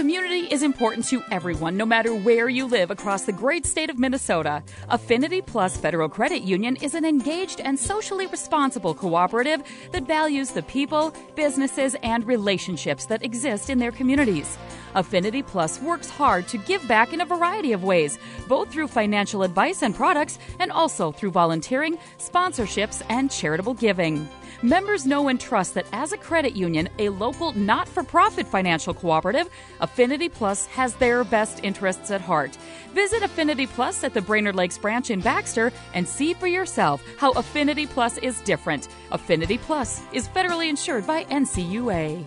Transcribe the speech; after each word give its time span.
Community 0.00 0.46
is 0.50 0.62
important 0.62 1.04
to 1.08 1.22
everyone, 1.30 1.76
no 1.76 1.84
matter 1.84 2.14
where 2.14 2.48
you 2.48 2.64
live 2.64 2.90
across 2.90 3.26
the 3.26 3.34
great 3.34 3.66
state 3.66 3.90
of 3.90 3.98
Minnesota. 3.98 4.62
Affinity 4.88 5.42
Plus 5.42 5.76
Federal 5.76 6.08
Credit 6.08 6.40
Union 6.40 6.76
is 6.76 6.94
an 6.94 7.04
engaged 7.04 7.60
and 7.60 7.78
socially 7.78 8.26
responsible 8.28 8.94
cooperative 8.94 9.62
that 9.92 10.06
values 10.06 10.52
the 10.52 10.62
people, 10.62 11.12
businesses, 11.36 11.96
and 12.02 12.26
relationships 12.26 13.04
that 13.04 13.22
exist 13.22 13.68
in 13.68 13.78
their 13.78 13.92
communities. 13.92 14.56
Affinity 14.94 15.42
Plus 15.42 15.78
works 15.82 16.08
hard 16.08 16.48
to 16.48 16.56
give 16.56 16.88
back 16.88 17.12
in 17.12 17.20
a 17.20 17.26
variety 17.26 17.72
of 17.72 17.84
ways, 17.84 18.18
both 18.48 18.72
through 18.72 18.88
financial 18.88 19.42
advice 19.42 19.82
and 19.82 19.94
products, 19.94 20.38
and 20.60 20.72
also 20.72 21.12
through 21.12 21.30
volunteering, 21.30 21.98
sponsorships, 22.18 23.02
and 23.10 23.30
charitable 23.30 23.74
giving. 23.74 24.26
Members 24.62 25.06
know 25.06 25.28
and 25.28 25.40
trust 25.40 25.72
that 25.72 25.86
as 25.90 26.12
a 26.12 26.18
credit 26.18 26.54
union, 26.54 26.90
a 26.98 27.08
local 27.08 27.52
not 27.52 27.88
for 27.88 28.02
profit 28.02 28.46
financial 28.46 28.92
cooperative, 28.92 29.48
Affinity 29.80 30.28
Plus 30.28 30.66
has 30.66 30.94
their 30.96 31.24
best 31.24 31.64
interests 31.64 32.10
at 32.10 32.20
heart. 32.20 32.58
Visit 32.92 33.22
Affinity 33.22 33.66
Plus 33.66 34.04
at 34.04 34.12
the 34.12 34.20
Brainerd 34.20 34.56
Lakes 34.56 34.76
branch 34.76 35.08
in 35.08 35.20
Baxter 35.20 35.72
and 35.94 36.06
see 36.06 36.34
for 36.34 36.46
yourself 36.46 37.02
how 37.16 37.32
Affinity 37.32 37.86
Plus 37.86 38.18
is 38.18 38.42
different. 38.42 38.88
Affinity 39.12 39.56
Plus 39.56 40.02
is 40.12 40.28
federally 40.28 40.68
insured 40.68 41.06
by 41.06 41.24
NCUA. 41.24 42.22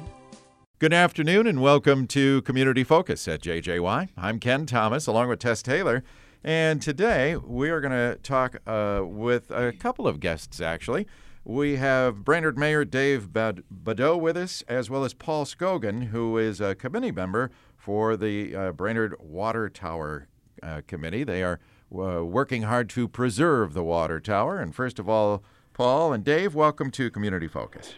Good 0.79 0.93
afternoon 0.93 1.45
and 1.45 1.61
welcome 1.61 2.07
to 2.07 2.41
Community 2.41 2.83
Focus 2.83 3.27
at 3.27 3.43
JJY. 3.43 4.09
I'm 4.17 4.39
Ken 4.39 4.65
Thomas 4.65 5.05
along 5.05 5.27
with 5.27 5.38
Tess 5.38 5.61
Taylor. 5.61 6.03
And 6.43 6.81
today 6.81 7.35
we 7.35 7.69
are 7.69 7.79
going 7.79 7.91
to 7.91 8.17
talk 8.23 8.57
uh, 8.65 9.02
with 9.03 9.52
a 9.52 9.71
couple 9.71 10.07
of 10.07 10.19
guests, 10.19 10.59
actually. 10.59 11.05
We 11.45 11.75
have 11.75 12.23
Brainerd 12.23 12.57
Mayor 12.57 12.85
Dave 12.85 13.33
Badeaux 13.33 14.15
with 14.15 14.38
us, 14.38 14.63
as 14.70 14.89
well 14.89 15.03
as 15.03 15.13
Paul 15.13 15.43
Scogan, 15.43 16.05
who 16.05 16.38
is 16.38 16.61
a 16.61 16.73
committee 16.73 17.11
member 17.11 17.52
for 17.75 18.16
the 18.16 18.55
uh, 18.55 18.71
Brainerd 18.71 19.17
Water 19.19 19.67
Tower 19.67 20.30
uh, 20.61 20.83
Committee. 20.88 21.25
They 21.25 21.44
are 21.44 21.59
uh, 21.94 22.23
working 22.23 22.61
hard 22.61 22.89
to 22.91 23.09
preserve 23.09 23.73
the 23.73 23.83
water 23.83 24.21
tower. 24.21 24.58
And 24.58 24.73
first 24.73 24.99
of 24.99 25.09
all, 25.09 25.44
Paul 25.73 26.14
and 26.14 26.23
Dave, 26.23 26.55
welcome 26.55 26.89
to 26.91 27.11
Community 27.11 27.49
Focus. 27.49 27.95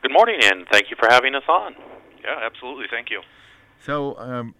Good 0.00 0.12
morning, 0.12 0.38
and 0.44 0.64
thank 0.70 0.88
you 0.88 0.96
for 0.96 1.08
having 1.10 1.34
us 1.34 1.42
on. 1.48 1.74
Yeah, 2.22 2.46
absolutely. 2.46 2.86
Thank 2.88 3.10
you. 3.10 3.22
So, 3.84 4.16
um, 4.18 4.54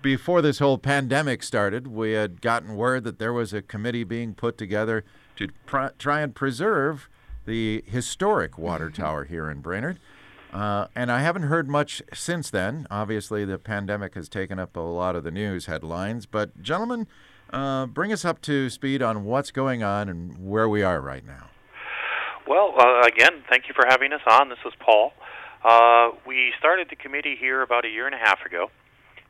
before 0.00 0.40
this 0.40 0.58
whole 0.58 0.78
pandemic 0.78 1.42
started, 1.42 1.86
we 1.86 2.12
had 2.12 2.40
gotten 2.40 2.76
word 2.76 3.04
that 3.04 3.18
there 3.18 3.34
was 3.34 3.52
a 3.52 3.60
committee 3.60 4.04
being 4.04 4.32
put 4.32 4.56
together 4.56 5.04
to 5.36 5.48
pr- 5.66 5.88
try 5.98 6.22
and 6.22 6.34
preserve 6.34 7.10
the 7.44 7.84
historic 7.86 8.58
water 8.58 8.88
mm-hmm. 8.88 9.02
tower 9.02 9.24
here 9.24 9.50
in 9.50 9.60
Brainerd. 9.60 9.98
Uh, 10.52 10.86
and 10.94 11.10
I 11.10 11.20
haven't 11.22 11.44
heard 11.44 11.68
much 11.68 12.02
since 12.12 12.50
then. 12.50 12.86
Obviously, 12.90 13.44
the 13.44 13.58
pandemic 13.58 14.14
has 14.14 14.28
taken 14.28 14.58
up 14.58 14.76
a 14.76 14.80
lot 14.80 15.16
of 15.16 15.24
the 15.24 15.30
news 15.30 15.66
headlines. 15.66 16.26
But, 16.26 16.62
gentlemen, 16.62 17.06
uh, 17.50 17.86
bring 17.86 18.12
us 18.12 18.24
up 18.24 18.42
to 18.42 18.68
speed 18.68 19.00
on 19.02 19.24
what's 19.24 19.50
going 19.50 19.82
on 19.82 20.10
and 20.10 20.46
where 20.46 20.68
we 20.68 20.82
are 20.82 21.00
right 21.00 21.24
now. 21.24 21.48
Well, 22.46 22.74
uh, 22.78 23.02
again, 23.06 23.42
thank 23.48 23.68
you 23.68 23.74
for 23.74 23.86
having 23.88 24.12
us 24.12 24.20
on. 24.28 24.50
This 24.50 24.58
is 24.66 24.72
Paul. 24.78 25.12
Uh, 25.64 26.10
we 26.26 26.52
started 26.58 26.88
the 26.90 26.96
committee 26.96 27.36
here 27.38 27.62
about 27.62 27.84
a 27.84 27.88
year 27.88 28.04
and 28.04 28.14
a 28.14 28.18
half 28.18 28.44
ago, 28.44 28.70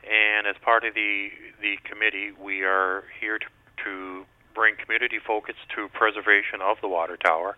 and 0.02 0.46
as 0.46 0.56
part 0.62 0.84
of 0.84 0.94
the 0.94 1.28
the 1.60 1.76
committee, 1.84 2.32
we 2.42 2.62
are 2.62 3.04
here 3.20 3.38
to, 3.38 3.46
to 3.84 4.24
bring 4.54 4.74
community 4.76 5.18
focus 5.24 5.54
to 5.76 5.88
preservation 5.88 6.60
of 6.62 6.78
the 6.80 6.88
water 6.88 7.18
tower 7.18 7.56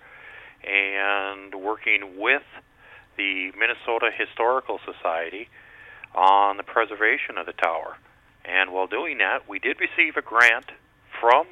and 0.65 1.55
working 1.55 2.19
with 2.19 2.43
the 3.17 3.53
Minnesota 3.59 4.11
Historical 4.17 4.79
Society 4.84 5.48
on 6.15 6.57
the 6.57 6.62
preservation 6.62 7.37
of 7.39 7.47
the 7.47 7.53
tower. 7.53 7.97
And 8.45 8.73
while 8.73 8.87
doing 8.87 9.19
that, 9.19 9.48
we 9.48 9.59
did 9.59 9.81
receive 9.81 10.17
a 10.17 10.23
grant 10.23 10.67
from 11.20 11.47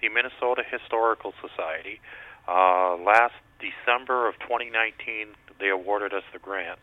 the 0.00 0.08
Minnesota 0.08 0.62
Historical 0.68 1.34
Society. 1.40 2.00
Uh, 2.46 2.96
last 2.96 3.34
December 3.58 4.28
of 4.28 4.38
2019, 4.40 5.28
they 5.58 5.68
awarded 5.68 6.12
us 6.12 6.22
the 6.32 6.38
grant. 6.38 6.78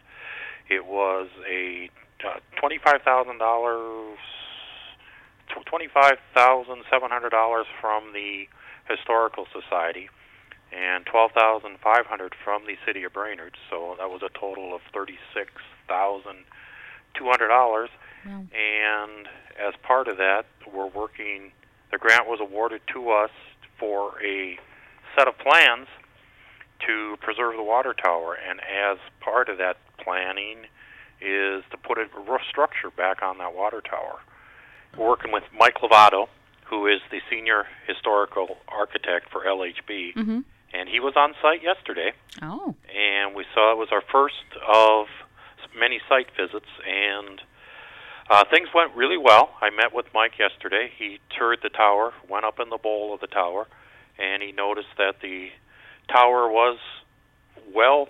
It 0.69 0.85
was 0.85 1.29
a 1.47 1.89
uh, 2.25 2.39
$25,000, 2.61 4.15
$25,700 5.49 7.63
from 7.79 8.13
the 8.13 8.47
Historical 8.87 9.47
Society 9.51 10.09
and 10.71 11.05
twelve 11.05 11.31
thousand 11.31 11.77
five 11.79 12.05
hundred 12.05 12.33
from 12.43 12.63
the 12.65 12.75
city 12.85 13.03
of 13.03 13.13
Brainerd. 13.13 13.55
So 13.69 13.95
that 13.99 14.09
was 14.09 14.21
a 14.23 14.29
total 14.37 14.73
of 14.75 14.81
thirty 14.93 15.17
six 15.33 15.51
thousand 15.87 16.45
two 17.15 17.25
hundred 17.25 17.49
dollars. 17.49 17.89
Wow. 18.25 18.45
And 18.53 19.27
as 19.59 19.73
part 19.83 20.07
of 20.07 20.17
that, 20.17 20.45
we're 20.71 20.87
working. 20.87 21.51
The 21.91 21.97
grant 21.97 22.27
was 22.27 22.39
awarded 22.39 22.81
to 22.93 23.11
us 23.11 23.31
for 23.77 24.13
a 24.23 24.57
set 25.17 25.27
of 25.27 25.37
plans 25.37 25.87
to 26.87 27.17
preserve 27.21 27.55
the 27.57 27.63
water 27.63 27.93
tower, 27.93 28.37
and 28.49 28.59
as 28.61 28.97
part 29.19 29.49
of 29.49 29.57
that 29.57 29.77
planning 29.97 30.65
is 31.19 31.63
to 31.69 31.77
put 31.77 31.97
a 31.97 32.05
roof 32.27 32.41
structure 32.49 32.89
back 32.89 33.21
on 33.21 33.37
that 33.37 33.53
water 33.53 33.81
tower. 33.81 34.19
We're 34.97 35.09
working 35.09 35.31
with 35.31 35.43
Mike 35.57 35.75
Lovato, 35.83 36.27
who 36.65 36.87
is 36.87 36.99
the 37.11 37.19
senior 37.29 37.65
historical 37.85 38.57
architect 38.67 39.29
for 39.29 39.41
LHB. 39.41 40.15
Mm-hmm 40.15 40.39
and 40.73 40.87
he 40.87 40.99
was 40.99 41.13
on 41.15 41.33
site 41.41 41.63
yesterday. 41.63 42.13
Oh. 42.41 42.75
And 42.93 43.35
we 43.35 43.45
saw 43.53 43.71
it 43.71 43.77
was 43.77 43.89
our 43.91 44.03
first 44.11 44.43
of 44.67 45.07
many 45.77 45.99
site 46.07 46.27
visits, 46.35 46.67
and 46.87 47.41
uh, 48.29 48.43
things 48.49 48.69
went 48.73 48.95
really 48.95 49.17
well. 49.17 49.51
I 49.61 49.69
met 49.69 49.93
with 49.93 50.05
Mike 50.13 50.33
yesterday. 50.39 50.91
He 50.97 51.19
toured 51.37 51.59
the 51.63 51.69
tower, 51.69 52.13
went 52.29 52.45
up 52.45 52.59
in 52.59 52.69
the 52.69 52.77
bowl 52.77 53.13
of 53.13 53.19
the 53.19 53.27
tower, 53.27 53.67
and 54.17 54.41
he 54.41 54.51
noticed 54.51 54.95
that 54.97 55.15
the 55.21 55.49
tower 56.09 56.49
was 56.49 56.77
well. 57.73 58.09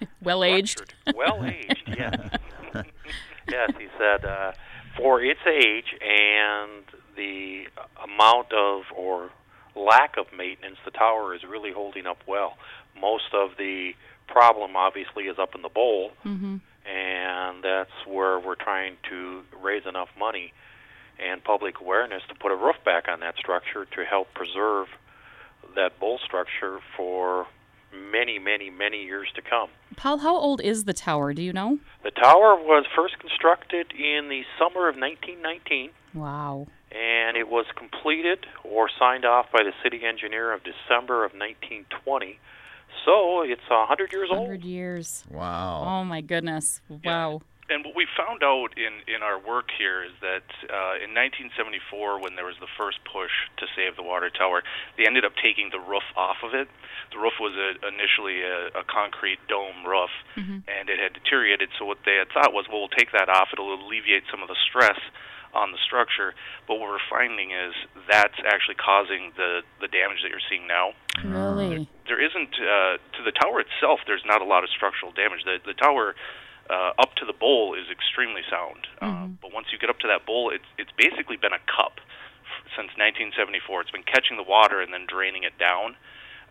well 0.22 0.44
aged. 0.44 0.94
Well 1.14 1.44
aged, 1.44 1.82
yes. 1.86 2.30
yes, 3.48 3.70
he 3.78 3.88
said 3.98 4.24
uh, 4.24 4.52
for 4.96 5.22
its 5.22 5.40
age 5.46 5.94
and 6.00 6.84
the 7.16 7.64
amount 8.04 8.52
of 8.52 8.82
or 8.94 9.30
lack 9.78 10.16
of 10.16 10.26
maintenance, 10.36 10.76
the 10.84 10.90
tower 10.90 11.34
is 11.34 11.42
really 11.44 11.72
holding 11.72 12.06
up 12.06 12.18
well. 12.26 12.56
Most 13.00 13.32
of 13.32 13.50
the 13.56 13.92
problem, 14.26 14.76
obviously, 14.76 15.24
is 15.24 15.38
up 15.38 15.54
in 15.54 15.62
the 15.62 15.68
bowl, 15.68 16.12
mm-hmm. 16.24 16.56
and 16.86 17.64
that's 17.64 18.06
where 18.06 18.38
we're 18.38 18.56
trying 18.56 18.96
to 19.08 19.42
raise 19.62 19.86
enough 19.86 20.08
money 20.18 20.52
and 21.18 21.42
public 21.42 21.80
awareness 21.80 22.22
to 22.28 22.34
put 22.34 22.52
a 22.52 22.56
roof 22.56 22.76
back 22.84 23.08
on 23.08 23.20
that 23.20 23.36
structure 23.36 23.84
to 23.84 24.04
help 24.04 24.32
preserve 24.34 24.86
that 25.74 25.98
bowl 25.98 26.18
structure 26.24 26.78
for 26.96 27.46
many, 27.92 28.38
many, 28.38 28.70
many 28.70 29.02
years 29.04 29.28
to 29.34 29.42
come. 29.42 29.68
Paul, 29.96 30.18
how 30.18 30.36
old 30.36 30.60
is 30.60 30.84
the 30.84 30.92
tower? 30.92 31.32
Do 31.32 31.42
you 31.42 31.52
know? 31.52 31.78
The 32.04 32.10
tower 32.10 32.54
was 32.54 32.84
first 32.94 33.18
constructed 33.18 33.92
in 33.92 34.28
the 34.28 34.42
summer 34.58 34.88
of 34.88 34.96
1919. 34.96 35.90
Wow 36.14 36.68
and 36.92 37.36
it 37.36 37.48
was 37.48 37.66
completed 37.76 38.46
or 38.64 38.88
signed 38.98 39.24
off 39.24 39.46
by 39.52 39.62
the 39.62 39.72
city 39.82 40.04
engineer 40.04 40.52
of 40.52 40.60
December 40.62 41.24
of 41.24 41.32
1920. 41.32 42.38
So 43.04 43.42
it's 43.42 43.60
a 43.70 43.86
hundred 43.86 44.12
years 44.12 44.30
100 44.30 44.38
old. 44.40 44.48
Hundred 44.48 44.64
years. 44.64 45.24
Wow. 45.30 45.84
Oh 45.86 46.04
my 46.04 46.20
goodness. 46.20 46.80
Wow. 46.88 47.40
Yeah. 47.42 47.46
And 47.68 47.84
what 47.84 47.92
we 47.92 48.08
found 48.16 48.40
out 48.40 48.72
in, 48.80 49.04
in 49.04 49.20
our 49.20 49.36
work 49.36 49.68
here 49.76 50.00
is 50.00 50.16
that 50.24 50.48
uh, 50.72 51.04
in 51.04 51.12
1974, 51.12 52.16
when 52.16 52.32
there 52.32 52.48
was 52.48 52.56
the 52.64 52.70
first 52.80 52.96
push 53.04 53.32
to 53.60 53.68
save 53.76 53.92
the 53.92 54.02
water 54.02 54.32
tower, 54.32 54.64
they 54.96 55.04
ended 55.04 55.28
up 55.28 55.36
taking 55.36 55.68
the 55.68 55.76
roof 55.76 56.04
off 56.16 56.40
of 56.40 56.56
it. 56.56 56.64
The 57.12 57.20
roof 57.20 57.36
was 57.36 57.52
a, 57.52 57.76
initially 57.84 58.40
a, 58.40 58.72
a 58.72 58.84
concrete 58.88 59.36
dome 59.52 59.84
roof, 59.84 60.08
mm-hmm. 60.32 60.64
and 60.64 60.88
it 60.88 60.96
had 60.96 61.12
deteriorated. 61.12 61.68
So 61.76 61.84
what 61.84 62.00
they 62.08 62.16
had 62.16 62.32
thought 62.32 62.56
was, 62.56 62.64
well, 62.72 62.88
we'll 62.88 62.96
take 62.96 63.12
that 63.12 63.28
off. 63.28 63.52
It'll 63.52 63.76
alleviate 63.76 64.24
some 64.32 64.40
of 64.40 64.48
the 64.48 64.56
stress 64.64 64.96
on 65.54 65.72
the 65.72 65.78
structure. 65.84 66.34
But 66.66 66.78
what 66.80 66.90
we're 66.90 67.08
finding 67.10 67.52
is 67.52 67.74
that's 68.10 68.38
actually 68.46 68.76
causing 68.76 69.32
the 69.36 69.62
the 69.80 69.88
damage 69.88 70.22
that 70.22 70.30
you're 70.30 70.44
seeing 70.48 70.66
now. 70.66 70.92
Really? 71.24 71.88
There 72.06 72.20
isn't 72.20 72.54
uh, 72.56 72.98
to 73.16 73.20
the 73.24 73.32
tower 73.32 73.60
itself. 73.60 74.00
There's 74.06 74.24
not 74.26 74.42
a 74.42 74.48
lot 74.48 74.64
of 74.64 74.70
structural 74.70 75.12
damage. 75.12 75.44
The 75.44 75.58
the 75.64 75.74
tower. 75.74 76.14
Uh, 76.68 76.92
up 77.00 77.14
to 77.16 77.24
the 77.24 77.32
bowl 77.32 77.72
is 77.72 77.88
extremely 77.88 78.42
sound, 78.44 78.84
uh, 79.00 79.06
mm-hmm. 79.06 79.32
but 79.40 79.54
once 79.54 79.68
you 79.72 79.78
get 79.78 79.88
up 79.88 79.98
to 79.98 80.06
that 80.06 80.26
bowl, 80.26 80.52
it's 80.52 80.68
it's 80.76 80.92
basically 81.00 81.40
been 81.40 81.56
a 81.56 81.64
cup 81.64 81.96
since 82.76 82.92
1974. 83.00 83.80
It's 83.80 83.90
been 83.90 84.04
catching 84.04 84.36
the 84.36 84.44
water 84.44 84.84
and 84.84 84.92
then 84.92 85.08
draining 85.08 85.48
it 85.48 85.56
down, 85.56 85.96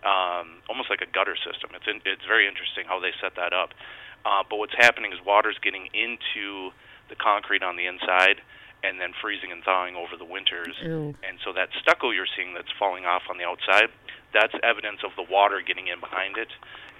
um, 0.01 0.65
almost 0.65 0.89
like 0.89 1.05
a 1.05 1.09
gutter 1.09 1.37
system. 1.37 1.69
It's 1.77 1.85
in, 1.85 2.01
it's 2.05 2.25
very 2.25 2.49
interesting 2.49 2.89
how 2.89 2.99
they 2.99 3.13
set 3.21 3.37
that 3.37 3.53
up. 3.53 3.77
Uh, 4.25 4.43
but 4.43 4.57
what's 4.57 4.75
happening 4.75 5.13
is 5.13 5.19
water's 5.23 5.57
getting 5.61 5.87
into 5.93 6.73
the 7.09 7.15
concrete 7.15 7.63
on 7.63 7.77
the 7.77 7.87
inside, 7.87 8.41
and 8.83 8.99
then 8.99 9.11
freezing 9.21 9.51
and 9.51 9.63
thawing 9.63 9.95
over 9.95 10.15
the 10.17 10.25
winters. 10.25 10.75
Ew. 10.83 11.15
And 11.27 11.39
so 11.43 11.53
that 11.53 11.69
stucco 11.81 12.11
you're 12.11 12.29
seeing 12.35 12.53
that's 12.53 12.71
falling 12.77 13.05
off 13.05 13.23
on 13.29 13.37
the 13.37 13.43
outside, 13.43 13.89
that's 14.33 14.53
evidence 14.63 14.99
of 15.03 15.11
the 15.15 15.25
water 15.31 15.61
getting 15.65 15.87
in 15.87 15.99
behind 15.99 16.37
it. 16.37 16.49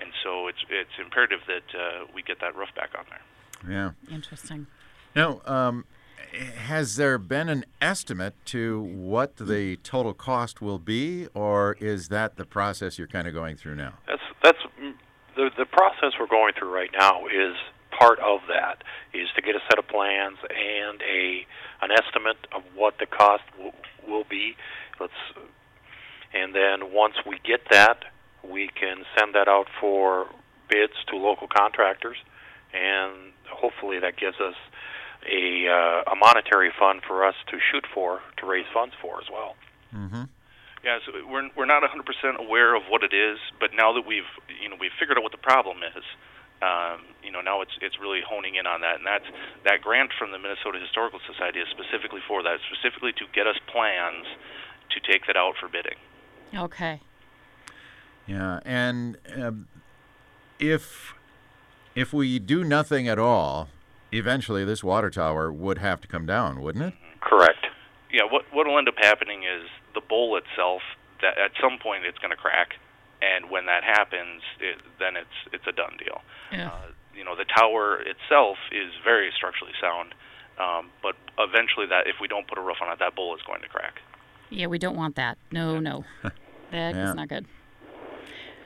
And 0.02 0.12
so 0.24 0.48
it's 0.48 0.64
it's 0.70 0.98
imperative 1.00 1.40
that 1.48 1.68
uh, 1.78 2.06
we 2.14 2.24
get 2.24 2.40
that 2.42 2.56
roof 2.56 2.70
back 2.76 2.92
on 2.98 3.06
there. 3.10 3.22
Yeah. 3.70 4.14
Interesting. 4.14 4.68
Now, 5.16 5.42
um, 5.46 5.86
has 6.56 6.96
there 6.96 7.18
been 7.18 7.50
an 7.50 7.66
estimate 7.82 8.34
to 8.46 8.82
what 8.82 9.38
the 9.38 9.78
total 9.78 10.14
cost 10.14 10.62
will 10.62 10.80
be, 10.80 11.28
or 11.34 11.76
is 11.80 12.10
that 12.10 12.36
the 12.38 12.46
process 12.46 12.98
you're 12.98 13.08
kind 13.08 13.28
of 13.28 13.34
going 13.34 13.56
through 13.56 13.76
now? 13.76 13.94
That's 14.08 14.22
that's 14.44 14.58
the 15.36 15.50
the 15.58 15.66
process 15.66 16.14
we're 16.20 16.28
going 16.28 16.54
through 16.58 16.74
right 16.74 16.92
now 16.98 17.26
is 17.28 17.56
part 17.98 18.20
of 18.20 18.42
that 18.48 18.84
is 19.14 19.28
to 19.36 19.42
get 19.42 19.56
a 19.56 19.60
set 19.70 19.80
of 19.80 19.88
plans 19.88 20.38
and 20.50 21.02
a 21.02 21.46
an 21.82 21.92
estimate 21.92 22.38
of 22.56 22.64
what 22.76 22.96
the 23.00 23.06
cost 23.06 23.44
w- 23.56 23.72
will 24.08 24.26
be. 24.30 24.56
Let's 25.00 25.14
and 26.34 26.54
then 26.54 26.94
once 26.94 27.16
we 27.26 27.40
get 27.44 27.62
that, 27.72 28.04
we 28.44 28.70
can 28.70 29.04
send 29.18 29.36
that 29.36 29.48
out 29.48 29.68
for 29.80 30.28
bids 30.70 30.94
to 31.10 31.18
local 31.18 31.48
contractors, 31.48 32.18
and 32.74 33.34
hopefully 33.50 34.00
that 34.00 34.18
gives 34.18 34.38
us 34.40 34.56
a 35.26 35.68
uh, 35.68 36.12
a 36.12 36.16
monetary 36.16 36.72
fund 36.78 37.02
for 37.08 37.26
us 37.26 37.36
to 37.48 37.58
shoot 37.72 37.86
for 37.94 38.20
to 38.38 38.46
raise 38.46 38.66
funds 38.74 38.94
for 39.02 39.20
as 39.20 39.28
well. 39.32 39.56
Mm-hmm. 39.94 40.24
Yeah, 40.84 41.00
so 41.06 41.12
we're 41.28 41.50
we're 41.56 41.66
not 41.66 41.84
100% 41.84 42.38
aware 42.38 42.76
of 42.76 42.84
what 42.90 43.04
it 43.04 43.14
is, 43.14 43.40
but 43.60 43.72
now 43.74 43.94
that 43.94 44.06
we've 44.06 44.30
you 44.62 44.70
know 44.70 44.76
we've 44.80 44.96
figured 45.00 45.18
out 45.18 45.24
what 45.24 45.32
the 45.32 45.42
problem 45.42 45.78
is, 45.84 46.04
um, 46.62 47.06
you 47.24 47.32
know 47.32 47.42
now 47.42 47.62
it's 47.62 47.78
it's 47.82 48.00
really 48.00 48.22
honing 48.28 48.56
in 48.56 48.66
on 48.66 48.82
that, 48.82 48.98
and 48.98 49.06
that's 49.06 49.26
that 49.66 49.82
grant 49.82 50.12
from 50.18 50.32
the 50.32 50.40
Minnesota 50.40 50.80
Historical 50.80 51.20
Society 51.26 51.60
is 51.60 51.68
specifically 51.70 52.22
for 52.28 52.42
that, 52.44 52.60
specifically 52.72 53.14
to 53.14 53.26
get 53.34 53.48
us 53.48 53.58
plans 53.72 54.26
to 54.90 55.00
take 55.00 55.28
that 55.28 55.38
out 55.38 55.54
for 55.60 55.68
bidding. 55.70 55.98
Okay. 56.56 57.02
Yeah, 58.26 58.60
and 58.66 59.18
um, 59.36 59.68
if 60.60 61.14
if 61.96 62.14
we 62.14 62.40
do 62.40 62.64
nothing 62.64 63.08
at 63.08 63.20
all, 63.20 63.70
eventually 64.12 64.66
this 64.66 64.84
water 64.84 65.10
tower 65.10 65.52
would 65.52 65.78
have 65.78 66.02
to 66.02 66.08
come 66.08 66.26
down, 66.26 66.62
wouldn't 66.62 66.84
it? 66.84 66.94
Correct. 67.22 67.68
Yeah, 68.12 68.24
what 68.30 68.46
what 68.52 68.68
will 68.68 68.78
end 68.78 68.88
up 68.88 68.96
happening 68.98 69.44
is 69.44 69.70
the 69.94 70.02
bowl 70.02 70.38
itself 70.38 70.82
that 71.22 71.38
at 71.38 71.52
some 71.62 71.80
point 71.82 72.06
it's 72.06 72.18
going 72.20 72.32
to 72.32 72.38
crack, 72.38 72.76
and 73.22 73.50
when 73.50 73.66
that 73.66 73.84
happens, 73.84 74.42
it, 74.60 74.78
then 75.00 75.16
it's 75.16 75.38
it's 75.54 75.66
a 75.68 75.72
done 75.72 75.98
deal. 75.98 76.22
Yeah. 76.52 76.70
Uh, 76.70 76.92
you 77.16 77.24
know, 77.24 77.36
the 77.36 77.46
tower 77.46 78.00
itself 78.02 78.58
is 78.72 78.92
very 79.04 79.32
structurally 79.36 79.74
sound, 79.82 80.14
um, 80.60 80.92
but 81.02 81.16
eventually, 81.40 81.88
that 81.88 82.06
if 82.08 82.18
we 82.22 82.28
don't 82.28 82.48
put 82.48 82.58
a 82.58 82.62
roof 82.62 82.78
on 82.82 82.92
it, 82.94 83.00
that 83.00 83.16
bowl 83.16 83.36
is 83.36 83.42
going 83.48 83.62
to 83.62 83.68
crack. 83.68 83.96
Yeah, 84.50 84.68
we 84.68 84.78
don't 84.78 84.96
want 84.96 85.16
that. 85.16 85.38
No, 85.52 85.80
no. 85.80 86.06
That 86.72 86.92
is 86.92 86.98
Yeah. 86.98 87.14
not 87.14 87.30
good. 87.30 87.46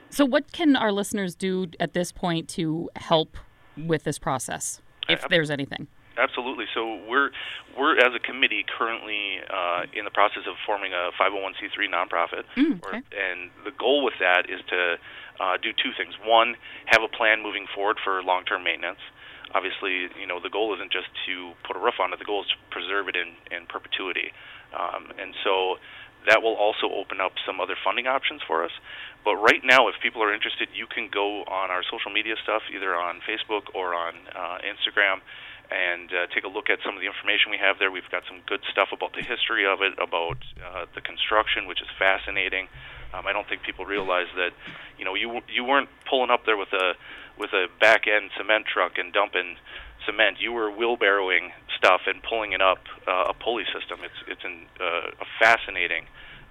So, 0.09 0.25
what 0.25 0.51
can 0.51 0.75
our 0.75 0.91
listeners 0.91 1.35
do 1.35 1.67
at 1.79 1.93
this 1.93 2.11
point 2.11 2.49
to 2.49 2.89
help 2.95 3.37
with 3.77 4.03
this 4.03 4.19
process, 4.19 4.81
if 5.07 5.23
Ab- 5.23 5.29
there's 5.29 5.49
anything? 5.51 5.87
Absolutely. 6.17 6.65
So 6.73 6.99
we're 7.07 7.31
we're 7.77 7.97
as 7.97 8.13
a 8.13 8.19
committee 8.19 8.65
currently 8.67 9.39
uh, 9.49 9.83
in 9.93 10.03
the 10.03 10.11
process 10.11 10.43
of 10.47 10.55
forming 10.65 10.91
a 10.93 11.11
501c3 11.19 11.87
nonprofit, 11.87 12.43
Mm, 12.57 12.83
or- 12.83 12.95
and 13.15 13.49
the 13.63 13.71
goal 13.71 14.03
with 14.03 14.15
that 14.19 14.49
is 14.49 14.59
to 14.67 14.97
uh, 15.39 15.57
do 15.57 15.71
two 15.71 15.91
things. 15.97 16.13
One, 16.23 16.55
have 16.85 17.01
a 17.01 17.07
plan 17.07 17.41
moving 17.41 17.65
forward 17.73 17.97
for 18.03 18.21
long-term 18.21 18.63
maintenance. 18.63 18.99
Obviously, 19.55 20.07
you 20.19 20.27
know 20.27 20.39
the 20.39 20.49
goal 20.49 20.73
isn't 20.75 20.91
just 20.91 21.07
to 21.27 21.53
put 21.63 21.75
a 21.75 21.79
roof 21.79 21.95
on 21.99 22.11
it. 22.13 22.19
The 22.19 22.25
goal 22.25 22.41
is 22.43 22.47
to 22.49 22.57
preserve 22.71 23.07
it 23.07 23.15
in, 23.15 23.35
in 23.51 23.65
perpetuity, 23.67 24.31
um, 24.77 25.11
and 25.19 25.33
so 25.43 25.75
that 26.27 26.43
will 26.43 26.55
also 26.55 26.87
open 26.91 27.19
up 27.19 27.33
some 27.45 27.59
other 27.59 27.75
funding 27.83 28.05
options 28.05 28.41
for 28.45 28.63
us. 28.63 28.71
But 29.25 29.35
right 29.37 29.61
now, 29.63 29.87
if 29.87 29.95
people 30.01 30.21
are 30.23 30.33
interested, 30.33 30.69
you 30.73 30.87
can 30.87 31.09
go 31.11 31.41
on 31.49 31.71
our 31.71 31.83
social 31.83 32.11
media 32.11 32.35
stuff, 32.43 32.61
either 32.73 32.95
on 32.95 33.19
Facebook 33.27 33.73
or 33.73 33.93
on 33.95 34.13
uh, 34.35 34.57
Instagram, 34.63 35.19
and 35.71 36.11
uh, 36.11 36.27
take 36.35 36.43
a 36.43 36.51
look 36.51 36.69
at 36.69 36.79
some 36.83 36.95
of 36.95 37.01
the 37.01 37.07
information 37.07 37.49
we 37.49 37.57
have 37.57 37.79
there. 37.79 37.89
We've 37.89 38.09
got 38.11 38.23
some 38.27 38.43
good 38.45 38.59
stuff 38.71 38.89
about 38.91 39.13
the 39.13 39.23
history 39.23 39.65
of 39.65 39.81
it, 39.81 39.95
about 39.95 40.43
uh, 40.59 40.85
the 40.93 40.99
construction, 40.99 41.65
which 41.65 41.81
is 41.81 41.87
fascinating. 41.97 42.67
Um, 43.13 43.25
I 43.25 43.31
don't 43.31 43.47
think 43.47 43.63
people 43.63 43.85
realize 43.85 44.27
that, 44.35 44.51
you 44.99 45.05
know, 45.05 45.15
you 45.15 45.41
you 45.47 45.63
weren't 45.63 45.89
pulling 46.07 46.29
up 46.29 46.45
there 46.45 46.57
with 46.57 46.71
a 46.73 46.93
with 47.39 47.51
a 47.53 47.67
back 47.79 48.07
end 48.07 48.31
cement 48.37 48.65
truck 48.67 48.97
and 48.99 49.11
dumping 49.11 49.55
cement. 50.05 50.39
You 50.39 50.51
were 50.51 50.71
wheelbarrowing 50.71 51.51
stuff 51.77 52.01
and 52.05 52.21
pulling 52.21 52.51
it 52.51 52.61
up 52.61 52.83
uh, 53.07 53.31
a 53.31 53.33
pulley 53.33 53.63
system. 53.71 53.99
It's 54.03 54.19
it's 54.27 54.43
an, 54.43 54.67
uh, 54.79 55.23
a 55.23 55.27
fascinating 55.39 56.05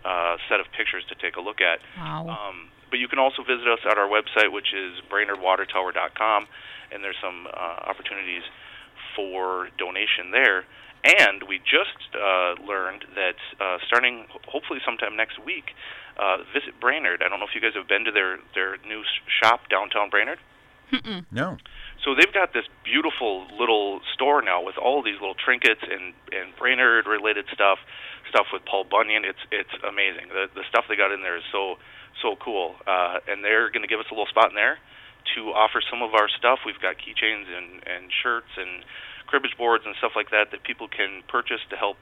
uh, 0.05 0.37
set 0.49 0.61
of 0.61 0.67
pictures 0.77 1.05
to 1.09 1.15
take 1.15 1.37
a 1.37 1.41
look 1.41 1.61
at. 1.61 1.81
Wow. 1.97 2.29
Um, 2.29 2.69
but 2.89 2.99
you 2.99 3.07
can 3.07 3.19
also 3.19 3.43
visit 3.45 3.69
us 3.69 3.79
at 3.85 3.99
our 3.99 4.09
website, 4.09 4.51
which 4.51 4.75
is 4.75 4.99
BrainerdWaterTower.com, 5.13 6.49
and 6.91 7.05
there's 7.05 7.21
some 7.23 7.47
uh, 7.47 7.87
opportunities 7.87 8.43
for 9.15 9.69
donation 9.79 10.31
there. 10.33 10.65
And 11.03 11.43
we 11.49 11.59
just 11.59 12.13
uh, 12.13 12.61
learned 12.61 13.07
that 13.15 13.41
uh, 13.59 13.79
starting 13.87 14.27
hopefully 14.47 14.81
sometime 14.85 15.17
next 15.17 15.43
week, 15.43 15.73
uh, 16.19 16.45
visit 16.53 16.79
Brainerd. 16.79 17.23
I 17.25 17.29
don't 17.29 17.41
know 17.41 17.47
if 17.49 17.55
you 17.55 17.61
guys 17.61 17.73
have 17.75 17.89
been 17.89 18.05
to 18.05 18.13
their 18.13 18.39
their 18.55 18.77
new 18.87 19.03
shop 19.41 19.69
downtown 19.71 20.11
Brainerd. 20.11 20.39
No. 21.31 21.57
So 22.05 22.15
they've 22.15 22.33
got 22.33 22.53
this 22.53 22.65
beautiful 22.85 23.47
little 23.59 24.01
store 24.13 24.43
now 24.43 24.63
with 24.63 24.77
all 24.77 25.03
these 25.03 25.21
little 25.21 25.37
trinkets 25.37 25.81
and 25.83 26.13
and 26.33 26.55
Brainerd 26.59 27.07
related 27.07 27.47
stuff, 27.55 27.79
stuff 28.29 28.49
with 28.53 28.65
Paul 28.67 28.85
Bunyan. 28.85 29.25
It's 29.25 29.41
it's 29.51 29.73
amazing. 29.83 30.29
The 30.29 30.53
the 30.53 30.65
stuff 30.69 30.85
they 30.89 30.97
got 30.97 31.13
in 31.13 31.23
there 31.23 31.39
is 31.39 31.45
so 31.51 31.79
so 32.21 32.37
cool. 32.37 32.77
Uh, 32.87 33.25
and 33.27 33.43
they're 33.43 33.71
going 33.71 33.83
to 33.83 33.89
give 33.89 34.01
us 34.01 34.07
a 34.11 34.15
little 34.15 34.29
spot 34.29 34.51
in 34.51 34.57
there 34.57 34.77
to 35.35 35.51
offer 35.53 35.81
some 35.89 36.03
of 36.03 36.15
our 36.15 36.29
stuff. 36.29 36.61
We've 36.65 36.81
got 36.81 36.97
keychains 36.97 37.47
and 37.49 37.83
and 37.87 38.11
shirts 38.23 38.51
and 38.57 38.85
cribbage 39.27 39.57
boards 39.57 39.85
and 39.87 39.95
stuff 39.99 40.13
like 40.17 40.31
that 40.31 40.51
that 40.51 40.63
people 40.65 40.89
can 40.89 41.23
purchase 41.29 41.61
to 41.71 41.77
help 41.77 41.99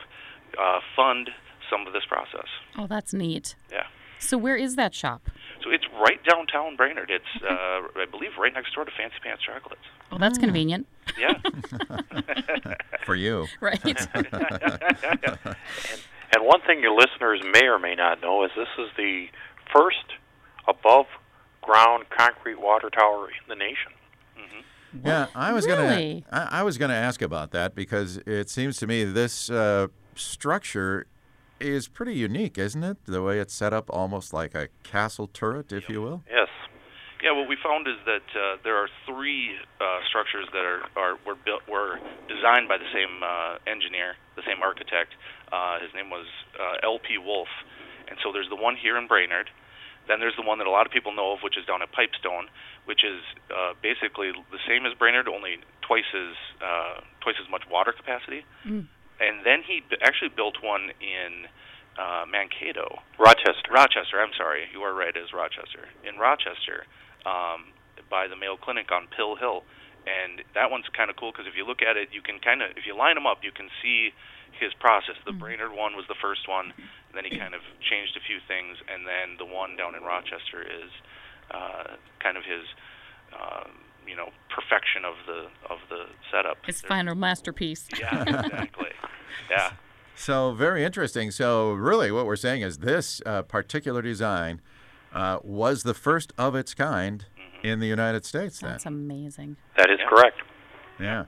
uh, 0.59 0.81
fund 0.97 1.31
some 1.71 1.87
of 1.87 1.93
this 1.93 2.05
process. 2.09 2.49
Oh, 2.77 2.87
that's 2.87 3.13
neat. 3.13 3.55
Yeah. 3.71 3.87
So, 4.19 4.37
where 4.37 4.57
is 4.57 4.75
that 4.77 4.95
shop? 4.95 5.31
So 5.63 5.71
it's 5.71 5.85
right 6.01 6.21
downtown 6.25 6.77
Brainerd. 6.77 7.11
It's 7.11 7.43
uh, 7.43 8.01
I 8.01 8.07
believe 8.11 8.31
right 8.39 8.53
next 8.53 8.75
door 8.75 8.85
to 8.85 8.91
Fancy 8.97 9.17
Pants 9.23 9.43
Chocolates. 9.45 9.83
Oh, 10.11 10.19
that's 10.19 10.39
convenient. 10.39 10.87
Yeah. 11.19 11.35
For 13.05 13.15
you. 13.15 13.47
Right. 13.61 13.81
And 16.35 16.45
one 16.45 16.61
thing 16.67 16.81
your 16.81 16.95
listeners 16.95 17.41
may 17.53 17.67
or 17.67 17.79
may 17.79 17.95
not 17.95 18.21
know 18.21 18.45
is 18.45 18.51
this 18.57 18.69
is 18.79 18.91
the 18.97 19.27
first 19.73 20.05
above 20.67 21.07
ground 21.69 22.05
concrete 22.17 22.59
water 22.61 22.89
tower 22.91 23.29
in 23.29 23.49
the 23.49 23.55
nation. 23.55 23.93
Yeah, 25.05 25.27
I 25.35 25.53
was 25.53 25.67
Really? 25.67 26.25
gonna. 26.31 26.47
I, 26.51 26.61
I 26.61 26.63
was 26.63 26.79
gonna 26.79 26.95
ask 26.95 27.21
about 27.21 27.51
that 27.51 27.75
because 27.75 28.17
it 28.27 28.49
seems 28.49 28.79
to 28.79 28.87
me 28.87 29.05
this 29.05 29.51
uh, 29.51 29.89
structure 30.15 31.07
is 31.61 31.89
pretty 31.89 32.15
unique, 32.15 32.57
isn't 32.57 32.83
it? 32.83 32.97
The 33.05 33.23
way 33.23 33.39
it's 33.39 33.53
set 33.53 33.75
up, 33.75 33.91
almost 33.91 34.33
like 34.33 34.55
a 34.55 34.69
castle 34.85 35.27
turret, 35.29 35.73
if 35.73 35.91
you 35.91 36.01
will. 36.01 36.23
Yes. 36.31 36.49
Yeah, 37.23 37.33
what 37.33 37.49
we 37.49 37.57
found 37.63 37.87
is 37.87 37.97
that 38.07 38.25
uh, 38.33 38.57
there 38.65 38.77
are 38.77 38.89
three 39.05 39.51
uh, 39.81 39.85
structures 40.09 40.47
that 40.53 40.65
are, 40.65 40.83
are 40.97 41.19
were 41.27 41.35
built 41.35 41.63
were 41.69 41.99
designed 42.27 42.67
by 42.69 42.79
the 42.79 42.89
same 42.95 43.21
uh, 43.23 43.59
engineer, 43.67 44.15
the 44.37 44.43
same 44.47 44.63
architect. 44.63 45.13
Uh, 45.53 45.81
his 45.85 45.93
name 45.95 46.09
was 46.09 46.27
uh, 46.59 46.79
L.P. 46.83 47.19
Wolff, 47.19 47.49
and 48.09 48.17
so 48.23 48.33
there's 48.33 48.49
the 48.49 48.57
one 48.57 48.75
here 48.75 48.97
in 48.97 49.07
Brainerd. 49.07 49.51
Then 50.09 50.21
there's 50.21 50.37
the 50.37 50.43
one 50.43 50.59
that 50.59 50.67
a 50.67 50.71
lot 50.73 50.87
of 50.87 50.93
people 50.93 51.13
know 51.13 51.33
of, 51.37 51.41
which 51.45 51.57
is 51.61 51.65
down 51.69 51.83
at 51.85 51.93
Pipestone, 51.93 52.49
which 52.89 53.05
is 53.05 53.21
uh, 53.53 53.77
basically 53.85 54.33
the 54.51 54.59
same 54.67 54.87
as 54.89 54.97
Brainerd, 54.97 55.29
only 55.29 55.61
twice 55.85 56.09
as 56.17 56.35
uh, 56.65 57.01
twice 57.21 57.37
as 57.39 57.49
much 57.51 57.63
water 57.71 57.93
capacity. 57.93 58.43
And 59.21 59.45
then 59.45 59.61
he 59.67 59.83
b- 59.85 60.01
actually 60.01 60.31
built 60.33 60.63
one 60.63 60.91
in 61.03 61.47
uh, 61.99 62.25
Mankato, 62.31 63.03
Rochester. 63.19 63.69
Rochester. 63.71 64.17
I'm 64.23 64.33
sorry, 64.39 64.71
you 64.73 64.81
are 64.83 64.95
right. 64.95 65.11
It 65.15 65.19
is 65.19 65.35
Rochester. 65.35 65.91
In 66.07 66.17
Rochester, 66.17 66.87
um, 67.27 67.75
by 68.09 68.29
the 68.31 68.37
Mayo 68.37 68.57
Clinic 68.57 68.89
on 68.95 69.09
Pill 69.11 69.35
Hill, 69.37 69.67
and 70.07 70.41
that 70.55 70.71
one's 70.71 70.87
kind 70.97 71.11
of 71.11 71.17
cool 71.17 71.33
because 71.35 71.51
if 71.51 71.59
you 71.59 71.67
look 71.67 71.83
at 71.83 71.99
it, 71.99 72.09
you 72.15 72.23
can 72.23 72.39
kind 72.39 72.63
of 72.63 72.71
if 72.79 72.87
you 72.87 72.97
line 72.97 73.19
them 73.19 73.27
up, 73.27 73.43
you 73.43 73.51
can 73.53 73.69
see 73.83 74.15
his 74.53 74.73
process. 74.81 75.17
The 75.27 75.33
Brainerd 75.33 75.73
one 75.73 75.95
was 75.97 76.05
the 76.09 76.15
first 76.21 76.49
one, 76.49 76.73
then 77.15 77.25
he 77.25 77.37
kind 77.39 77.55
of 77.55 77.61
changed 77.81 78.17
a 78.17 78.21
few 78.21 78.39
things, 78.47 78.77
and 78.93 79.07
then 79.07 79.37
the 79.39 79.45
one 79.47 79.77
down 79.77 79.95
in 79.95 80.03
Rochester 80.03 80.63
is 80.63 80.91
uh, 81.51 81.97
kind 82.21 82.37
of 82.37 82.45
his. 82.45 82.65
Um, 83.33 83.71
you 84.07 84.17
know, 84.17 84.31
perfection 84.49 85.05
of 85.05 85.17
the 85.27 85.49
of 85.71 85.81
the 85.91 86.07
setup. 86.33 86.57
His 86.65 86.81
There- 86.81 86.89
final 86.89 87.15
masterpiece. 87.15 87.87
Yeah, 87.99 88.23
exactly. 88.23 88.89
yeah. 89.51 89.73
So 90.17 90.53
very 90.53 90.83
interesting. 90.83 91.31
So 91.31 91.73
really, 91.73 92.11
what 92.11 92.25
we're 92.25 92.35
saying 92.37 92.63
is 92.63 92.79
this 92.79 93.21
uh, 93.27 93.43
particular 93.43 94.01
design 94.01 94.63
uh, 95.13 95.41
was 95.45 95.83
the 95.83 95.93
first 95.93 96.33
of 96.39 96.55
its 96.55 96.73
kind 96.73 97.27
in 97.63 97.81
the 97.81 97.87
United 97.87 98.25
States. 98.25 98.61
Then, 98.61 98.71
That's 98.71 98.87
amazing. 98.87 99.57
That 99.77 99.91
is 99.91 99.99
Yeah. 100.01 100.09
correct. 100.09 100.41
yeah. 100.99 101.25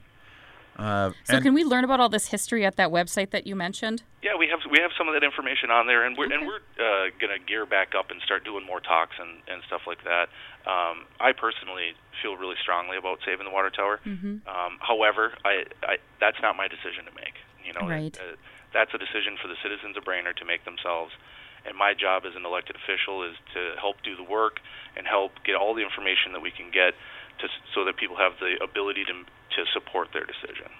Uh, 0.77 1.11
So, 1.25 1.39
can 1.41 1.53
we 1.53 1.63
learn 1.63 1.83
about 1.83 1.99
all 1.99 2.09
this 2.09 2.27
history 2.27 2.65
at 2.65 2.75
that 2.77 2.89
website 2.89 3.31
that 3.31 3.45
you 3.45 3.55
mentioned? 3.55 4.03
Yeah, 4.23 4.35
we 4.37 4.47
have 4.47 4.59
we 4.69 4.79
have 4.79 4.91
some 4.97 5.07
of 5.07 5.13
that 5.13 5.23
information 5.23 5.69
on 5.69 5.85
there, 5.87 6.05
and 6.05 6.17
we're 6.17 6.31
and 6.31 6.47
we're 6.47 6.63
uh, 6.79 7.09
gonna 7.19 7.39
gear 7.39 7.65
back 7.65 7.93
up 7.97 8.09
and 8.09 8.21
start 8.21 8.43
doing 8.43 8.65
more 8.65 8.79
talks 8.79 9.15
and, 9.19 9.41
and 9.47 9.61
stuff 9.67 9.81
like 9.85 10.03
that. 10.03 10.29
Um, 10.65 11.05
I 11.19 11.33
personally 11.33 11.93
feel 12.21 12.37
really 12.37 12.55
strongly 12.61 12.97
about 12.97 13.19
saving 13.25 13.45
the 13.45 13.51
water 13.53 13.69
tower. 13.69 13.99
Mm-hmm. 14.05 14.47
Um, 14.47 14.77
however, 14.79 15.33
I, 15.43 15.65
I 15.83 15.97
that's 16.19 16.37
not 16.41 16.55
my 16.55 16.67
decision 16.67 17.05
to 17.05 17.13
make. 17.15 17.35
You 17.65 17.73
know, 17.73 17.87
Right. 17.87 18.17
uh, 18.17 18.35
that's 18.73 18.93
a 18.93 18.97
decision 18.97 19.37
for 19.41 19.47
the 19.47 19.57
citizens 19.61 19.97
of 19.97 20.03
Brainerd 20.05 20.37
to 20.37 20.45
make 20.45 20.65
themselves. 20.65 21.11
And 21.63 21.77
my 21.77 21.93
job 21.93 22.25
as 22.25 22.33
an 22.35 22.43
elected 22.43 22.75
official 22.75 23.21
is 23.21 23.35
to 23.53 23.75
help 23.77 24.01
do 24.01 24.15
the 24.15 24.23
work 24.25 24.57
and 24.97 25.05
help 25.05 25.31
get 25.45 25.53
all 25.55 25.75
the 25.75 25.83
information 25.83 26.33
that 26.33 26.41
we 26.41 26.49
can 26.49 26.71
get 26.73 26.95
to, 27.41 27.47
so 27.73 27.85
that 27.85 27.97
people 27.97 28.15
have 28.17 28.33
the 28.39 28.57
ability 28.63 29.05
to 29.05 29.13
to 29.57 29.61
support 29.73 30.09
their 30.13 30.25
decision. 30.25 30.71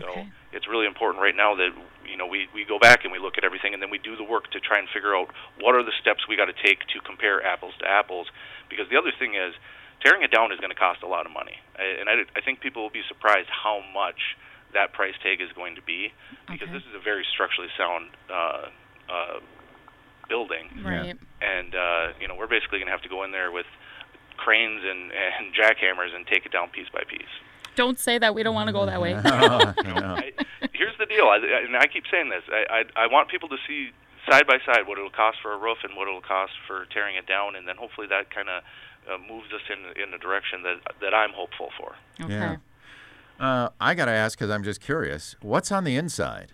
So 0.00 0.06
Okay. 0.08 0.26
it's 0.52 0.66
really 0.66 0.86
important 0.86 1.22
right 1.22 1.36
now 1.36 1.54
that 1.54 1.70
you 2.08 2.16
know 2.16 2.26
we, 2.26 2.48
we 2.54 2.64
go 2.64 2.78
back 2.78 3.04
and 3.04 3.12
we 3.12 3.18
look 3.18 3.36
at 3.36 3.44
everything 3.44 3.74
and 3.74 3.82
then 3.82 3.90
we 3.90 3.98
do 3.98 4.16
the 4.16 4.24
work 4.24 4.50
to 4.52 4.60
try 4.60 4.78
and 4.78 4.88
figure 4.88 5.14
out 5.14 5.28
what 5.60 5.74
are 5.74 5.82
the 5.84 5.92
steps 6.00 6.26
we 6.26 6.36
got 6.36 6.46
to 6.46 6.56
take 6.56 6.80
to 6.94 7.00
compare 7.04 7.44
apples 7.44 7.74
to 7.80 7.86
apples. 7.86 8.26
Because 8.70 8.88
the 8.88 8.96
other 8.96 9.12
thing 9.12 9.34
is, 9.34 9.54
tearing 10.02 10.22
it 10.22 10.30
down 10.32 10.50
is 10.52 10.58
going 10.58 10.72
to 10.72 10.78
cost 10.78 11.02
a 11.02 11.06
lot 11.10 11.26
of 11.26 11.32
money, 11.32 11.60
I- 11.76 12.00
and 12.00 12.08
I, 12.08 12.24
I 12.34 12.40
think 12.40 12.60
people 12.60 12.82
will 12.82 12.94
be 12.94 13.04
surprised 13.06 13.48
how 13.52 13.82
much 13.92 14.36
that 14.72 14.92
price 14.92 15.14
tag 15.22 15.40
is 15.40 15.52
going 15.54 15.76
to 15.76 15.82
be 15.82 16.10
because 16.50 16.66
Okay. 16.66 16.72
this 16.74 16.82
is 16.88 16.94
a 16.96 17.02
very 17.02 17.24
structurally 17.32 17.70
sound 17.78 18.10
uh, 18.32 18.66
uh, 19.12 19.38
building, 20.28 20.66
Right. 20.82 21.14
and 21.42 21.74
uh, 21.74 22.16
you 22.18 22.26
know 22.26 22.34
we're 22.34 22.48
basically 22.50 22.78
going 22.80 22.88
to 22.88 22.96
have 22.96 23.02
to 23.02 23.12
go 23.12 23.22
in 23.24 23.30
there 23.32 23.52
with 23.52 23.66
cranes 24.44 24.82
and, 24.84 25.10
and 25.12 25.54
jackhammers 25.54 26.14
and 26.14 26.26
take 26.26 26.44
it 26.46 26.52
down 26.52 26.68
piece 26.70 26.88
by 26.92 27.02
piece. 27.08 27.32
Don't 27.76 27.98
say 27.98 28.18
that. 28.18 28.34
We 28.34 28.42
don't 28.42 28.54
want 28.54 28.68
to 28.68 28.72
go 28.72 28.86
that 28.86 29.00
way. 29.00 29.14
No. 29.24 30.14
I, 30.20 30.32
here's 30.72 30.96
the 30.98 31.06
deal, 31.06 31.24
I, 31.26 31.36
I- 31.38 31.64
and 31.66 31.76
I 31.76 31.86
keep 31.86 32.04
saying 32.10 32.28
this. 32.30 32.42
I, 32.52 32.84
I 32.96 33.04
I 33.04 33.06
want 33.06 33.28
people 33.28 33.48
to 33.48 33.56
see 33.66 33.90
side 34.30 34.46
by 34.46 34.58
side 34.64 34.86
what 34.86 34.96
it'll 34.98 35.10
cost 35.10 35.38
for 35.42 35.52
a 35.52 35.58
roof 35.58 35.78
and 35.84 35.96
what 35.96 36.06
it'll 36.08 36.20
cost 36.22 36.52
for 36.66 36.86
tearing 36.92 37.16
it 37.16 37.26
down, 37.26 37.56
and 37.56 37.66
then 37.68 37.76
hopefully 37.76 38.06
that 38.08 38.30
kind 38.34 38.48
of 38.48 38.62
uh, 39.10 39.18
moves 39.28 39.48
us 39.52 39.60
in 39.68 40.02
in 40.02 40.10
the 40.12 40.18
direction 40.18 40.62
that 40.62 40.76
that 41.00 41.12
I'm 41.14 41.32
hopeful 41.32 41.70
for. 41.78 41.94
Okay. 42.22 42.32
Yeah. 42.32 42.56
Uh, 43.40 43.68
I 43.80 43.94
got 43.94 44.04
to 44.06 44.12
ask 44.12 44.38
because 44.38 44.50
I'm 44.50 44.62
just 44.62 44.80
curious. 44.80 45.34
What's 45.42 45.72
on 45.72 45.82
the 45.84 45.96
inside? 45.96 46.52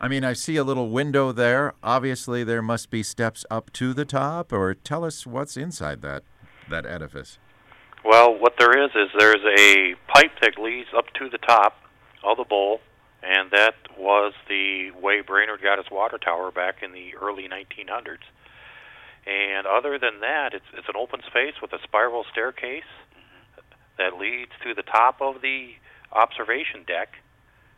I 0.00 0.06
mean, 0.06 0.24
I 0.24 0.32
see 0.32 0.56
a 0.56 0.64
little 0.64 0.90
window 0.90 1.32
there. 1.32 1.74
Obviously, 1.82 2.44
there 2.44 2.62
must 2.62 2.90
be 2.90 3.02
steps 3.02 3.44
up 3.50 3.72
to 3.74 3.92
the 3.92 4.04
top. 4.04 4.52
Or 4.52 4.74
tell 4.74 5.04
us 5.04 5.26
what's 5.26 5.56
inside 5.56 6.02
that 6.02 6.22
that 6.70 6.86
edifice. 6.86 7.38
Well, 8.04 8.38
what 8.38 8.54
there 8.58 8.84
is 8.84 8.90
is 8.94 9.08
there's 9.18 9.44
a 9.58 9.94
pipe 10.12 10.32
that 10.42 10.58
leads 10.58 10.88
up 10.96 11.06
to 11.14 11.28
the 11.28 11.38
top 11.38 11.76
of 12.22 12.36
the 12.36 12.44
bowl, 12.44 12.80
and 13.22 13.50
that 13.50 13.74
was 13.98 14.34
the 14.48 14.90
way 14.92 15.20
Brainerd 15.20 15.62
got 15.62 15.78
its 15.78 15.90
water 15.90 16.18
tower 16.18 16.50
back 16.52 16.82
in 16.82 16.92
the 16.92 17.14
early 17.16 17.48
1900s. 17.48 18.18
And 19.26 19.66
other 19.66 19.98
than 19.98 20.20
that, 20.20 20.54
it's 20.54 20.64
it's 20.74 20.88
an 20.88 20.94
open 20.96 21.20
space 21.26 21.54
with 21.60 21.72
a 21.72 21.82
spiral 21.82 22.24
staircase 22.30 22.88
that 23.98 24.16
leads 24.16 24.52
to 24.62 24.74
the 24.74 24.82
top 24.82 25.20
of 25.20 25.42
the 25.42 25.72
observation 26.12 26.84
deck, 26.86 27.14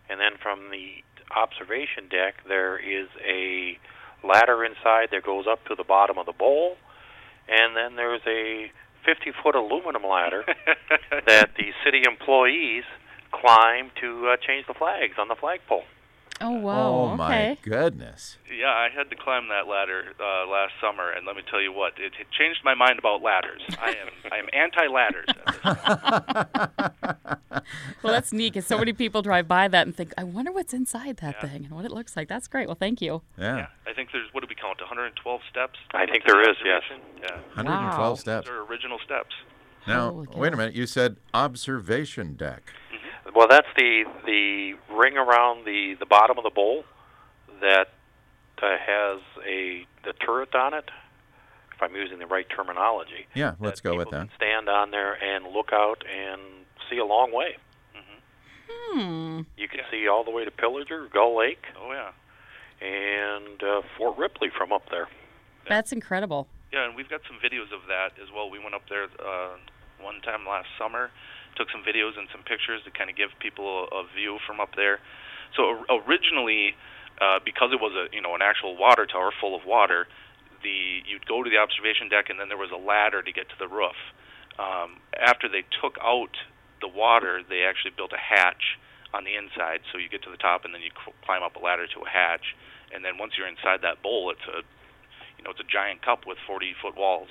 and 0.09 0.21
then 0.21 0.33
from 0.41 0.71
the 0.71 1.03
observation 1.37 2.09
deck 2.11 2.35
there 2.49 2.79
is 2.79 3.09
a 3.27 3.79
ladder 4.27 4.65
inside 4.65 5.09
that 5.13 5.25
goes 5.25 5.47
up 5.51 5.65
to 5.67 5.75
the 5.75 5.85
bottom 5.85 6.19
of 6.19 6.27
the 6.27 6.33
bowl, 6.33 6.77
and 7.49 7.77
then 7.77 7.97
there's 7.97 8.23
a 8.27 8.71
50 9.05 9.33
foot 9.43 9.55
aluminum 9.55 10.05
ladder 10.05 10.45
that 11.27 11.51
the 11.57 11.73
city 11.85 12.03
employees 12.07 12.85
climb 13.33 13.91
to 14.01 14.29
uh, 14.29 14.37
change 14.37 14.67
the 14.67 14.75
flags 14.75 15.15
on 15.19 15.29
the 15.29 15.37
flagpole. 15.37 15.85
Oh 16.43 16.51
wow. 16.53 16.89
oh 16.89 17.07
okay. 17.09 17.17
my 17.17 17.59
goodness! 17.63 18.39
Yeah, 18.51 18.69
I 18.69 18.89
had 18.95 19.11
to 19.11 19.17
climb 19.17 19.49
that 19.49 19.69
ladder 19.69 20.05
uh, 20.19 20.47
last 20.51 20.73
summer, 20.81 21.11
and 21.11 21.27
let 21.27 21.37
me 21.37 21.43
tell 21.51 21.61
you 21.61 21.71
what, 21.73 21.93
it, 21.99 22.13
it 22.19 22.27
changed 22.39 22.61
my 22.65 22.75
mind 22.75 22.99
about 22.99 23.23
ladders. 23.23 23.61
I 23.79 23.91
am 23.91 24.09
I 24.33 24.37
am 24.39 24.49
anti 24.53 24.87
ladders. 24.87 25.27
Well, 28.03 28.13
that's 28.15 28.33
neat 28.33 28.55
because 28.55 28.67
so 28.67 28.79
many 28.79 28.93
people 28.95 29.21
drive 29.23 29.47
by 29.47 29.69
that 29.69 29.87
and 29.87 29.95
think, 29.95 30.13
I 30.17 30.25
wonder 30.25 30.51
what's 30.51 30.73
inside 30.73 31.19
that 31.19 31.37
Yeah. 31.43 31.49
thing 31.49 31.65
and 31.67 31.75
what 31.75 31.85
it 31.85 31.91
looks 31.93 32.17
like. 32.17 32.29
That's 32.29 32.49
great. 32.49 32.67
Well, 32.67 32.75
thank 32.79 33.03
you. 33.03 33.23
Yeah, 33.39 33.57
Yeah, 33.57 33.67
I 33.87 33.93
think 33.93 34.11
there's 34.13 34.29
what 34.33 34.41
do 34.41 34.47
we 34.49 34.55
count? 34.55 34.81
112 34.81 35.41
steps. 35.51 35.79
I 35.93 36.07
think 36.07 36.25
there 36.27 36.41
is, 36.41 36.57
yes. 36.65 36.83
observation? 36.91 37.21
Yeah, 37.23 37.37
112 37.57 37.99
Wow. 37.99 38.15
steps. 38.15 38.47
those 38.49 38.57
are 38.57 38.63
original 38.65 38.99
steps. 39.05 39.35
Now, 39.87 40.11
Holy 40.11 40.27
wait 40.35 40.53
a 40.55 40.57
minute. 40.57 40.75
You 40.75 40.87
said 40.87 41.17
observation 41.35 42.35
deck. 42.35 42.63
Well, 43.35 43.49
that's 43.49 43.67
the 43.77 44.05
the 44.27 44.75
ring 44.95 45.17
around 45.17 45.65
the 45.65 45.95
the 45.99 46.07
bottom 46.07 46.39
of 46.39 46.45
the 46.45 46.51
bowl 46.51 46.85
that 47.61 47.89
uh, 48.63 48.77
has 48.79 49.21
a 49.47 49.87
the 50.05 50.13
turret 50.25 50.55
on 50.55 50.75
it. 50.75 50.91
If 51.75 51.83
I'm 51.83 51.95
using 51.97 52.19
the 52.19 52.27
right 52.27 52.47
terminology. 52.55 53.27
Yeah, 53.35 53.55
let's 53.59 53.81
go 53.81 53.97
with 53.97 54.11
that. 54.11 54.29
Can 54.29 54.31
stand 54.37 54.69
on 54.69 54.91
there 54.91 55.15
and 55.15 55.47
look 55.55 55.71
out 55.73 56.05
and 56.07 56.41
see 56.91 56.99
a 56.99 57.07
long 57.07 57.33
way. 57.33 57.57
Hmm. 58.73 59.41
You 59.57 59.69
can 59.69 59.81
see 59.91 60.07
all 60.09 60.25
the 60.25 60.31
way 60.31 60.45
to 60.45 60.51
Pillager, 60.51 61.09
Gull 61.13 61.37
Lake, 61.39 61.65
Oh 61.81 61.93
yeah. 61.93 62.87
and 62.87 63.63
uh, 63.63 63.83
Fort 63.97 64.17
Ripley 64.19 64.49
from 64.57 64.73
up 64.73 64.83
there. 64.91 65.09
That's 65.69 65.93
incredible. 65.93 66.49
Yeah, 66.73 66.87
and 66.87 66.95
we've 66.97 67.09
got 67.09 67.21
some 67.27 67.37
videos 67.39 67.73
of 67.75 67.87
that 67.89 68.11
as 68.23 68.29
well. 68.35 68.51
We 68.51 68.59
went 68.59 68.75
up 68.75 68.83
there 68.89 69.05
uh, 69.05 69.57
one 70.01 70.21
time 70.23 70.47
last 70.47 70.69
summer, 70.79 71.11
took 71.57 71.71
some 71.71 71.83
videos 71.83 72.19
and 72.19 72.29
some 72.33 72.43
pictures 72.43 72.83
to 72.85 72.91
kind 72.91 73.11
of 73.11 73.17
give 73.17 73.31
people 73.41 73.89
a, 73.91 74.01
a 74.01 74.03
view 74.15 74.39
from 74.47 74.61
up 74.61 74.77
there. 74.77 75.01
So 75.57 75.83
o- 75.89 76.01
originally, 76.07 76.75
uh, 77.21 77.39
because 77.45 77.71
it 77.73 77.81
was 77.81 77.93
a 77.95 78.15
you 78.15 78.23
know 78.23 78.35
an 78.35 78.43
actual 78.43 78.77
water 78.77 79.07
tower 79.07 79.33
full 79.41 79.55
of 79.55 79.65
water, 79.67 80.07
the 80.63 81.01
you'd 81.07 81.27
go 81.27 81.43
to 81.43 81.51
the 81.51 81.59
observation 81.59 82.09
deck 82.09 82.31
and 82.31 82.39
then 82.39 82.49
there 82.49 82.59
was 82.61 82.71
a 82.71 82.77
ladder 82.81 83.23
to 83.23 83.33
get 83.33 83.49
to 83.51 83.57
the 83.59 83.69
roof. 83.69 83.97
Um, 84.59 85.01
after 85.17 85.49
they 85.49 85.65
took 85.81 85.97
out 86.03 86.37
the 86.81 86.89
water, 86.89 87.41
they 87.49 87.63
actually 87.65 87.93
built 87.97 88.13
a 88.13 88.21
hatch 88.21 88.77
on 89.13 89.25
the 89.25 89.35
inside, 89.35 89.81
so 89.91 89.99
you 89.99 90.09
get 90.09 90.23
to 90.23 90.31
the 90.31 90.37
top 90.37 90.65
and 90.65 90.73
then 90.73 90.83
you 90.83 90.91
c- 90.95 91.13
climb 91.25 91.43
up 91.43 91.57
a 91.57 91.59
ladder 91.59 91.87
to 91.87 92.01
a 92.05 92.09
hatch, 92.09 92.55
and 92.95 93.05
then 93.05 93.19
once 93.19 93.33
you're 93.37 93.49
inside 93.49 93.83
that 93.83 94.03
bowl, 94.03 94.31
it's 94.31 94.47
a 94.49 94.63
you 95.37 95.43
know 95.45 95.51
it's 95.51 95.61
a 95.61 95.67
giant 95.67 96.01
cup 96.03 96.27
with 96.27 96.39
40 96.47 96.75
foot 96.81 96.97
walls. 96.97 97.29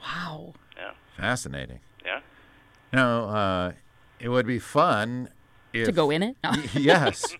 Wow. 0.00 0.54
Yeah. 0.76 0.92
Fascinating. 1.16 1.80
Yeah. 2.04 2.20
Now, 2.92 3.24
uh, 3.24 3.72
it 4.20 4.28
would 4.28 4.46
be 4.46 4.58
fun 4.58 5.28
if 5.72 5.86
To 5.86 5.92
go 5.92 6.10
in 6.10 6.22
it? 6.22 6.36
No. 6.44 6.52
Yes. 6.74 7.36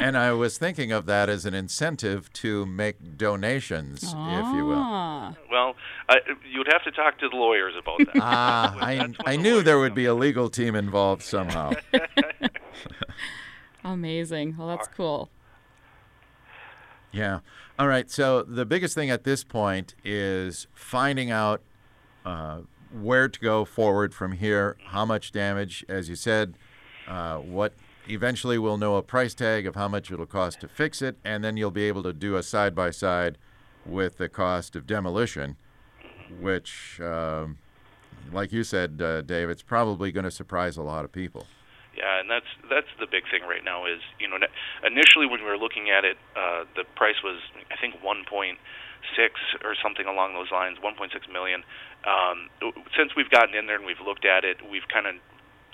and 0.00 0.16
I 0.16 0.32
was 0.32 0.58
thinking 0.58 0.90
of 0.92 1.06
that 1.06 1.28
as 1.28 1.44
an 1.46 1.54
incentive 1.54 2.32
to 2.34 2.66
make 2.66 3.16
donations, 3.16 4.02
if 4.02 4.54
you 4.54 4.66
will. 4.66 4.74
Ah. 4.78 5.34
Well, 5.50 5.76
I, 6.08 6.16
you'd 6.50 6.68
have 6.72 6.82
to 6.84 6.90
talk 6.90 7.18
to 7.20 7.28
the 7.28 7.36
lawyers 7.36 7.74
about 7.78 7.98
that. 7.98 8.16
Ah, 8.22 8.76
I, 8.80 9.08
I 9.24 9.36
the 9.36 9.42
knew 9.42 9.62
there 9.62 9.78
would 9.78 9.90
come 9.90 9.96
be 9.96 10.06
a 10.06 10.14
legal 10.14 10.50
team 10.50 10.74
involved 10.74 11.22
somehow. 11.22 11.72
Amazing. 13.84 14.56
Well, 14.58 14.68
that's 14.68 14.88
cool. 14.88 15.30
Yeah. 17.12 17.40
All 17.78 17.88
right. 17.88 18.10
So 18.10 18.42
the 18.42 18.66
biggest 18.66 18.94
thing 18.94 19.10
at 19.10 19.24
this 19.24 19.42
point 19.44 19.94
is 20.04 20.66
finding 20.74 21.30
out 21.30 21.62
uh, 22.24 22.60
where 22.92 23.28
to 23.28 23.40
go 23.40 23.64
forward 23.64 24.14
from 24.14 24.32
here, 24.32 24.76
how 24.86 25.04
much 25.04 25.32
damage, 25.32 25.84
as 25.88 26.08
you 26.08 26.16
said, 26.16 26.56
uh, 27.06 27.38
what 27.38 27.72
eventually 28.08 28.58
we'll 28.58 28.78
know 28.78 28.96
a 28.96 29.02
price 29.02 29.34
tag 29.34 29.66
of 29.66 29.74
how 29.74 29.88
much 29.88 30.10
it'll 30.10 30.26
cost 30.26 30.60
to 30.60 30.68
fix 30.68 31.02
it, 31.02 31.16
and 31.24 31.44
then 31.44 31.56
you'll 31.56 31.70
be 31.70 31.84
able 31.84 32.02
to 32.02 32.12
do 32.12 32.36
a 32.36 32.42
side 32.42 32.74
by 32.74 32.90
side 32.90 33.38
with 33.86 34.18
the 34.18 34.28
cost 34.28 34.76
of 34.76 34.86
demolition, 34.86 35.56
which, 36.40 37.00
um, 37.00 37.58
like 38.32 38.52
you 38.52 38.64
said, 38.64 39.00
uh, 39.00 39.22
Dave, 39.22 39.48
it's 39.50 39.62
probably 39.62 40.12
going 40.12 40.24
to 40.24 40.30
surprise 40.30 40.76
a 40.76 40.82
lot 40.82 41.04
of 41.04 41.12
people. 41.12 41.46
Yeah, 41.96 42.20
and 42.20 42.30
that's 42.30 42.46
that's 42.70 42.86
the 42.98 43.06
big 43.06 43.24
thing 43.30 43.42
right 43.42 43.64
now 43.64 43.84
is 43.84 44.00
you 44.18 44.28
know 44.28 44.36
initially 44.86 45.26
when 45.26 45.40
we 45.40 45.46
were 45.46 45.58
looking 45.58 45.90
at 45.90 46.04
it, 46.04 46.16
uh, 46.36 46.64
the 46.76 46.84
price 46.94 47.16
was 47.22 47.40
I 47.70 47.76
think 47.80 47.96
1.6 48.00 48.56
or 49.64 49.74
something 49.82 50.06
along 50.06 50.34
those 50.34 50.50
lines, 50.50 50.78
1.6 50.78 51.12
million. 51.32 51.62
Um, 52.04 52.48
since 52.96 53.14
we've 53.16 53.30
gotten 53.30 53.54
in 53.54 53.66
there 53.66 53.76
and 53.76 53.84
we've 53.86 54.00
looked 54.04 54.24
at 54.24 54.44
it, 54.44 54.58
we've 54.70 54.86
kind 54.92 55.06
of 55.06 55.14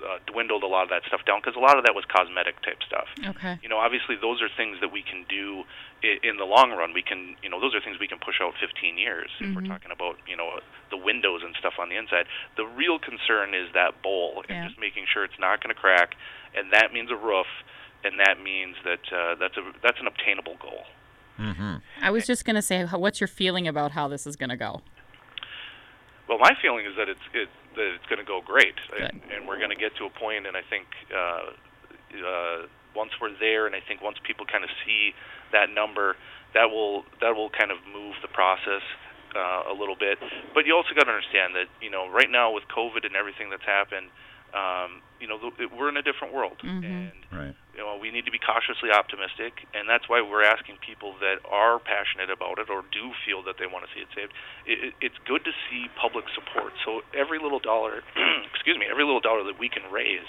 uh, 0.04 0.18
dwindled 0.26 0.62
a 0.62 0.66
lot 0.66 0.82
of 0.82 0.90
that 0.90 1.00
stuff 1.08 1.24
down 1.24 1.40
because 1.40 1.56
a 1.56 1.62
lot 1.62 1.78
of 1.78 1.84
that 1.84 1.94
was 1.94 2.04
cosmetic 2.04 2.60
type 2.60 2.82
stuff. 2.84 3.08
Okay. 3.32 3.56
You 3.62 3.68
know, 3.70 3.78
obviously 3.78 4.16
those 4.20 4.42
are 4.42 4.48
things 4.54 4.76
that 4.84 4.92
we 4.92 5.00
can 5.02 5.24
do 5.28 5.64
i- 6.04 6.20
in 6.22 6.36
the 6.36 6.44
long 6.44 6.70
run. 6.72 6.92
We 6.92 7.00
can, 7.00 7.36
you 7.42 7.48
know, 7.48 7.58
those 7.60 7.74
are 7.74 7.80
things 7.80 7.96
we 7.98 8.06
can 8.06 8.18
push 8.18 8.36
out 8.42 8.52
15 8.60 8.98
years 8.98 9.30
if 9.40 9.54
we're 9.56 9.62
talking 9.68 9.90
about, 9.90 10.18
you 10.28 10.36
know, 10.36 10.60
the 10.90 10.98
windows 10.98 11.40
and 11.42 11.56
stuff 11.56 11.78
on 11.80 11.88
the 11.88 11.96
inside. 11.96 12.26
The 12.56 12.66
real 12.66 12.98
concern 12.98 13.54
is 13.54 13.72
that 13.72 14.02
bowl 14.02 14.44
and 14.48 14.68
just 14.68 14.78
making 14.78 15.06
sure 15.08 15.24
it's 15.24 15.38
not 15.40 15.62
going 15.62 15.72
to 15.74 15.80
crack, 15.80 16.14
and 16.54 16.72
that 16.72 16.92
means 16.92 17.10
a 17.10 17.16
roof, 17.16 17.46
and 18.04 18.20
that 18.20 18.36
means 18.42 18.76
that 18.84 19.00
uh, 19.10 19.34
that's 19.36 19.56
a 19.56 19.64
that's 19.82 19.98
an 19.98 20.06
obtainable 20.06 20.56
goal. 20.60 20.84
Mm-hmm. 21.38 21.76
I 22.02 22.10
was 22.10 22.26
just 22.26 22.44
going 22.44 22.56
to 22.56 22.62
say, 22.62 22.84
what's 22.84 23.20
your 23.20 23.28
feeling 23.28 23.68
about 23.68 23.92
how 23.92 24.08
this 24.08 24.26
is 24.26 24.36
going 24.36 24.50
to 24.50 24.56
go? 24.56 24.80
Well, 26.28 26.38
my 26.38 26.52
feeling 26.60 26.86
is 26.86 26.96
that 26.96 27.08
it's 27.08 27.20
it, 27.34 27.48
that 27.76 27.94
it's 27.94 28.06
going 28.06 28.18
to 28.18 28.24
go 28.24 28.40
great, 28.44 28.74
and, 28.98 29.20
and 29.30 29.46
we're 29.46 29.58
going 29.58 29.70
to 29.70 29.76
get 29.76 29.94
to 29.96 30.04
a 30.06 30.10
point, 30.10 30.46
and 30.46 30.56
I 30.56 30.62
think 30.68 30.86
uh, 31.14 31.52
uh, 32.18 32.66
once 32.96 33.12
we're 33.20 33.36
there, 33.38 33.66
and 33.66 33.74
I 33.76 33.80
think 33.86 34.02
once 34.02 34.18
people 34.26 34.46
kind 34.46 34.64
of 34.64 34.70
see 34.84 35.12
that 35.52 35.70
number, 35.70 36.16
that 36.54 36.70
will 36.70 37.04
that 37.20 37.36
will 37.36 37.50
kind 37.50 37.70
of 37.70 37.78
move 37.92 38.14
the 38.22 38.28
process. 38.28 38.82
uh, 39.36 39.70
a 39.70 39.74
little 39.76 39.96
bit. 39.96 40.16
But 40.54 40.64
you 40.64 40.74
also 40.74 40.94
got 40.96 41.04
to 41.04 41.10
understand 41.12 41.54
that 41.54 41.68
you 41.82 41.90
know 41.90 42.08
right 42.08 42.30
now 42.30 42.52
with 42.52 42.64
COVID 42.72 43.04
and 43.04 43.14
everything 43.14 43.50
that's 43.50 43.66
happened, 43.68 44.08
um, 44.56 45.02
you 45.20 45.28
know 45.28 45.36
th- 45.38 45.70
we're 45.76 45.90
in 45.90 45.96
a 45.98 46.02
different 46.02 46.32
world, 46.32 46.56
and 46.62 47.12
Right. 47.30 47.54
Know 47.86 47.96
we 47.96 48.10
need 48.10 48.26
to 48.26 48.34
be 48.34 48.42
cautiously 48.42 48.90
optimistic, 48.90 49.64
and 49.72 49.88
that's 49.88 50.10
why 50.10 50.20
we're 50.20 50.44
asking 50.44 50.82
people 50.82 51.14
that 51.22 51.40
are 51.46 51.78
passionate 51.78 52.28
about 52.28 52.58
it 52.58 52.68
or 52.68 52.82
do 52.90 53.14
feel 53.22 53.42
that 53.46 53.56
they 53.62 53.70
want 53.70 53.86
to 53.86 53.90
see 53.94 54.02
it 54.02 54.10
saved. 54.12 54.34
It, 54.66 54.90
it, 54.90 54.92
it's 55.00 55.18
good 55.24 55.46
to 55.46 55.54
see 55.70 55.86
public 55.94 56.26
support. 56.34 56.74
So 56.84 57.06
every 57.14 57.38
little 57.38 57.62
dollar, 57.62 58.02
excuse 58.52 58.76
me, 58.76 58.90
every 58.90 59.06
little 59.06 59.22
dollar 59.22 59.46
that 59.46 59.58
we 59.58 59.70
can 59.70 59.86
raise 59.88 60.26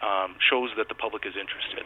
um, 0.00 0.38
shows 0.38 0.70
that 0.78 0.86
the 0.86 0.94
public 0.94 1.26
is 1.26 1.34
interested. 1.34 1.84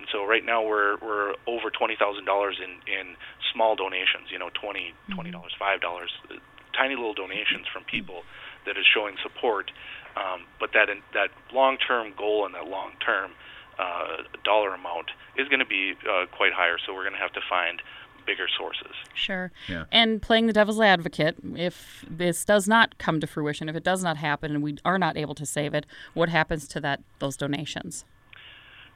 And 0.00 0.08
so 0.08 0.24
right 0.24 0.44
now 0.44 0.64
we're 0.64 0.96
we're 1.04 1.36
over 1.44 1.68
twenty 1.68 1.94
thousand 1.94 2.24
dollars 2.24 2.56
in 2.56 2.80
in 2.88 3.20
small 3.52 3.76
donations. 3.76 4.32
You 4.32 4.40
know, 4.40 4.48
twenty 4.56 4.96
twenty 5.12 5.30
dollars, 5.30 5.52
five 5.60 5.84
dollars, 5.84 6.08
uh, 6.32 6.40
tiny 6.72 6.96
little 6.96 7.14
donations 7.14 7.68
from 7.68 7.84
people 7.84 8.24
that 8.64 8.80
is 8.80 8.86
showing 8.88 9.16
support. 9.22 9.70
Um, 10.16 10.48
but 10.58 10.72
that 10.72 10.88
in, 10.88 11.02
that 11.14 11.30
long 11.52 11.76
term 11.76 12.14
goal 12.16 12.46
and 12.46 12.54
that 12.54 12.66
long 12.66 12.92
term 13.04 13.32
uh, 13.80 14.22
dollar 14.44 14.74
amount 14.74 15.10
is 15.36 15.48
going 15.48 15.60
to 15.60 15.66
be 15.66 15.94
uh, 16.08 16.26
quite 16.26 16.52
higher. 16.52 16.76
So 16.84 16.94
we're 16.94 17.04
going 17.04 17.14
to 17.14 17.20
have 17.20 17.32
to 17.32 17.40
find 17.48 17.82
bigger 18.26 18.46
sources. 18.56 18.92
Sure. 19.14 19.50
Yeah. 19.68 19.84
And 19.90 20.20
playing 20.20 20.46
the 20.46 20.52
devil's 20.52 20.80
advocate, 20.80 21.36
if 21.56 22.04
this 22.08 22.44
does 22.44 22.68
not 22.68 22.98
come 22.98 23.20
to 23.20 23.26
fruition, 23.26 23.68
if 23.68 23.76
it 23.76 23.82
does 23.82 24.04
not 24.04 24.16
happen 24.18 24.54
and 24.54 24.62
we 24.62 24.76
are 24.84 24.98
not 24.98 25.16
able 25.16 25.34
to 25.34 25.46
save 25.46 25.74
it, 25.74 25.86
what 26.14 26.28
happens 26.28 26.68
to 26.68 26.80
that 26.80 27.00
those 27.18 27.36
donations? 27.36 28.04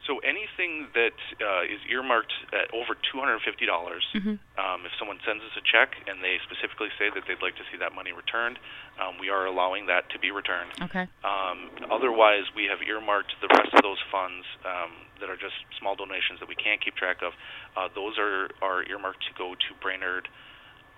So 0.06 0.20
anything 0.20 0.92
that 0.92 1.16
uh, 1.40 1.64
is 1.64 1.80
earmarked 1.88 2.32
at 2.52 2.68
over 2.76 2.92
two 2.92 3.18
hundred 3.18 3.40
and 3.40 3.42
fifty 3.42 3.64
dollars, 3.64 4.04
Mm-hmm. 4.14 4.36
um, 4.60 4.84
if 4.84 4.92
someone 4.98 5.18
sends 5.24 5.42
us 5.42 5.56
a 5.56 5.64
check 5.64 5.96
and 6.06 6.20
they 6.22 6.36
specifically 6.44 6.92
say 7.00 7.08
that 7.08 7.24
they'd 7.26 7.40
like 7.40 7.56
to 7.56 7.64
see 7.72 7.78
that 7.80 7.94
money 7.96 8.12
returned, 8.12 8.58
um, 9.00 9.16
we 9.18 9.28
are 9.32 9.46
allowing 9.46 9.86
that 9.86 10.10
to 10.12 10.18
be 10.20 10.30
returned. 10.30 10.70
Okay. 10.82 11.08
Um, 11.24 11.72
otherwise, 11.90 12.44
we 12.54 12.68
have 12.68 12.84
earmarked 12.84 13.32
the 13.40 13.48
rest 13.48 13.72
of 13.72 13.80
those 13.82 13.98
funds 14.12 14.44
um, 14.68 14.92
that 15.20 15.30
are 15.32 15.40
just 15.40 15.56
small 15.80 15.96
donations 15.96 16.38
that 16.40 16.48
we 16.48 16.54
can't 16.54 16.84
keep 16.84 16.94
track 16.94 17.24
of. 17.24 17.32
Uh, 17.76 17.88
those 17.94 18.18
are, 18.18 18.50
are 18.60 18.84
earmarked 18.84 19.24
to 19.24 19.32
go 19.36 19.54
to 19.56 19.70
Brainerd 19.80 20.28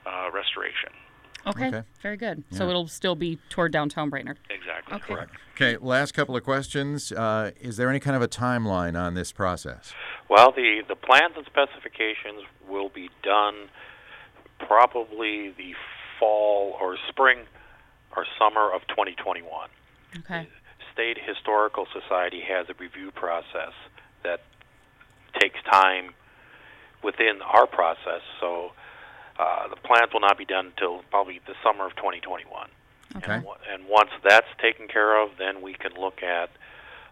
uh, 0.05 0.31
Restoration. 0.35 0.91
Okay. 1.47 1.69
Okay. 1.69 1.83
Very 2.03 2.17
good. 2.17 2.43
So 2.51 2.69
it'll 2.69 2.89
still 2.89 3.15
be 3.15 3.39
toward 3.51 3.71
downtown 3.71 4.11
Brainerd. 4.11 4.39
Exactly. 4.87 5.15
Okay. 5.15 5.15
Correct. 5.15 5.37
Okay, 5.55 5.77
last 5.81 6.13
couple 6.13 6.37
of 6.37 6.45
questions. 6.45 7.13
Uh, 7.13 7.51
is 7.61 7.77
there 7.77 7.89
any 7.89 7.99
kind 7.99 8.15
of 8.15 8.23
a 8.23 8.29
timeline 8.29 9.01
on 9.01 9.15
this 9.15 9.33
process? 9.33 9.95
Well, 10.29 10.53
the, 10.53 10.83
the 10.87 10.97
plans 10.97 11.35
and 11.37 11.47
specifications 11.47 12.43
will 12.69 12.91
be 12.91 13.09
done 13.23 13.69
probably 14.59 15.51
the 15.51 15.75
fall 16.21 16.77
or 16.81 16.97
spring 17.09 17.41
or 18.17 18.27
summer 18.39 18.71
of 18.73 18.83
2021. 18.89 19.69
Okay. 20.19 20.49
State 20.93 21.19
Historical 21.25 21.87
Society 21.93 22.43
has 22.47 22.67
a 22.69 22.75
review 22.79 23.11
process 23.11 23.73
that 24.25 24.41
takes 25.41 25.59
time 25.71 26.15
within 27.03 27.41
our 27.43 27.67
process, 27.67 28.23
so 28.41 28.73
uh, 29.39 29.69
the 29.69 29.77
plans 29.77 30.13
will 30.13 30.21
not 30.21 30.39
be 30.39 30.45
done 30.45 30.67
until 30.67 31.03
probably 31.11 31.41
the 31.47 31.55
summer 31.63 31.87
of 31.87 31.95
2021. 31.97 32.69
Okay. 33.17 33.35
And, 33.35 33.45
wa- 33.45 33.57
and 33.73 33.85
once 33.89 34.11
that's 34.29 34.49
taken 34.61 34.89
care 34.89 35.23
of, 35.23 35.31
then 35.39 35.63
we 35.63 35.75
can 35.75 35.93
look 35.99 36.23
at 36.23 36.51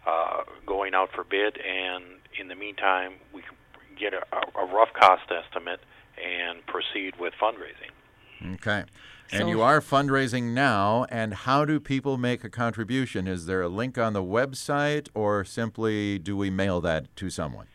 uh, 0.06 0.42
going 0.66 0.94
out 0.94 1.10
for 1.14 1.24
bid, 1.24 1.58
and 1.58 2.04
in 2.38 2.48
the 2.48 2.54
meantime, 2.54 3.12
we 3.32 3.42
can 3.42 3.54
get 3.98 4.12
a, 4.12 4.22
a 4.58 4.66
rough 4.66 4.92
cost 4.92 5.22
estimate 5.30 5.80
and 6.22 6.64
proceed 6.66 7.14
with 7.18 7.32
fundraising. 7.40 8.54
Okay. 8.54 8.84
And 9.32 9.42
So- 9.42 9.48
you 9.48 9.62
are 9.62 9.80
fundraising 9.80 10.52
now, 10.52 11.06
and 11.08 11.32
how 11.32 11.64
do 11.64 11.80
people 11.80 12.18
make 12.18 12.44
a 12.44 12.50
contribution? 12.50 13.26
Is 13.26 13.46
there 13.46 13.62
a 13.62 13.68
link 13.68 13.96
on 13.96 14.12
the 14.12 14.22
website, 14.22 15.08
or 15.14 15.44
simply 15.44 16.18
do 16.18 16.36
we 16.36 16.50
mail 16.50 16.80
that 16.82 17.14
to 17.16 17.30
someone? 17.30 17.66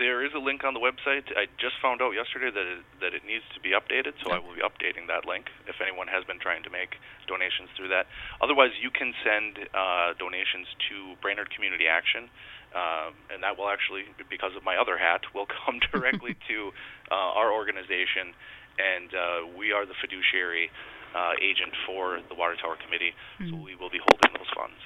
There 0.00 0.24
is 0.24 0.32
a 0.32 0.40
link 0.40 0.64
on 0.64 0.72
the 0.72 0.80
website. 0.80 1.28
I 1.36 1.44
just 1.60 1.76
found 1.76 2.00
out 2.00 2.16
yesterday 2.16 2.48
that 2.48 2.64
it, 2.64 2.80
that 3.04 3.12
it 3.12 3.20
needs 3.20 3.44
to 3.52 3.60
be 3.60 3.76
updated, 3.76 4.16
so 4.24 4.32
I 4.32 4.40
will 4.40 4.56
be 4.56 4.64
updating 4.64 5.12
that 5.12 5.28
link 5.28 5.52
if 5.68 5.76
anyone 5.76 6.08
has 6.08 6.24
been 6.24 6.40
trying 6.40 6.64
to 6.64 6.72
make 6.72 6.96
donations 7.28 7.68
through 7.76 7.92
that. 7.92 8.08
Otherwise, 8.40 8.72
you 8.80 8.88
can 8.88 9.12
send 9.20 9.60
uh, 9.76 10.16
donations 10.16 10.72
to 10.88 11.20
Brainerd 11.20 11.52
Community 11.52 11.84
Action, 11.84 12.32
um, 12.72 13.12
and 13.28 13.44
that 13.44 13.60
will 13.60 13.68
actually, 13.68 14.08
because 14.32 14.56
of 14.56 14.64
my 14.64 14.80
other 14.80 14.96
hat, 14.96 15.20
will 15.36 15.44
come 15.68 15.84
directly 15.92 16.32
to 16.48 16.72
uh, 17.12 17.36
our 17.36 17.52
organization, 17.52 18.32
and 18.80 19.12
uh, 19.12 19.20
we 19.52 19.68
are 19.76 19.84
the 19.84 19.98
fiduciary 20.00 20.72
uh, 21.12 21.36
agent 21.44 21.76
for 21.84 22.24
the 22.32 22.36
Water 22.40 22.56
Tower 22.56 22.80
Committee, 22.80 23.12
so 23.52 23.52
we 23.60 23.76
will 23.76 23.92
be 23.92 24.00
holding 24.00 24.32
those 24.32 24.48
funds. 24.56 24.80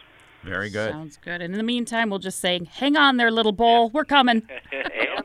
Very 0.45 0.71
good. 0.71 0.93
Sounds 0.93 1.17
good. 1.17 1.41
And 1.43 1.53
in 1.55 1.59
the 1.59 1.65
meantime, 1.65 2.11
we'll 2.11 2.19
just 2.19 2.39
say, 2.41 2.61
hang 2.71 2.97
on 2.97 3.17
there, 3.17 3.31
little 3.31 3.53
bowl. 3.53 3.91
We're 3.91 4.05
coming. 4.05 4.43
and 4.73 5.25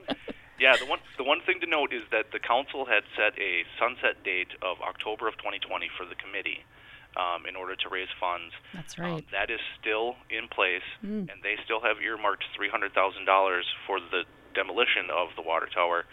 yeah, 0.60 0.76
the 0.78 0.86
one 0.86 1.00
the 1.18 1.24
one 1.24 1.42
thing 1.46 1.60
to 1.62 1.68
note 1.68 1.94
is 1.94 2.04
that 2.12 2.32
the 2.32 2.40
council 2.40 2.86
had 2.86 3.04
set 3.16 3.38
a 3.40 3.64
sunset 3.80 4.24
date 4.24 4.50
of 4.62 4.78
October 4.82 5.28
of 5.28 5.36
2020 5.38 5.90
for 5.98 6.06
the 6.06 6.16
committee 6.16 6.64
um, 7.18 7.46
in 7.48 7.56
order 7.56 7.76
to 7.76 7.90
raise 7.90 8.10
funds. 8.20 8.54
That's 8.74 8.98
Um, 9.00 9.06
right. 9.06 9.26
that 9.32 9.50
is 9.50 9.60
still 9.80 10.16
in 10.30 10.48
place, 10.48 10.84
Mm. 11.04 11.32
and 11.32 11.44
they 11.44 11.58
still 11.64 11.82
have 11.82 12.02
earmarked 12.02 12.44
three 12.56 12.70
hundred 12.70 12.94
thousand 12.94 13.26
dollars 13.26 13.66
for 13.88 14.00
the 14.00 14.24
demolition 14.56 15.10
of 15.12 15.30
the 15.36 15.42
water 15.42 15.68
tower, 15.74 16.06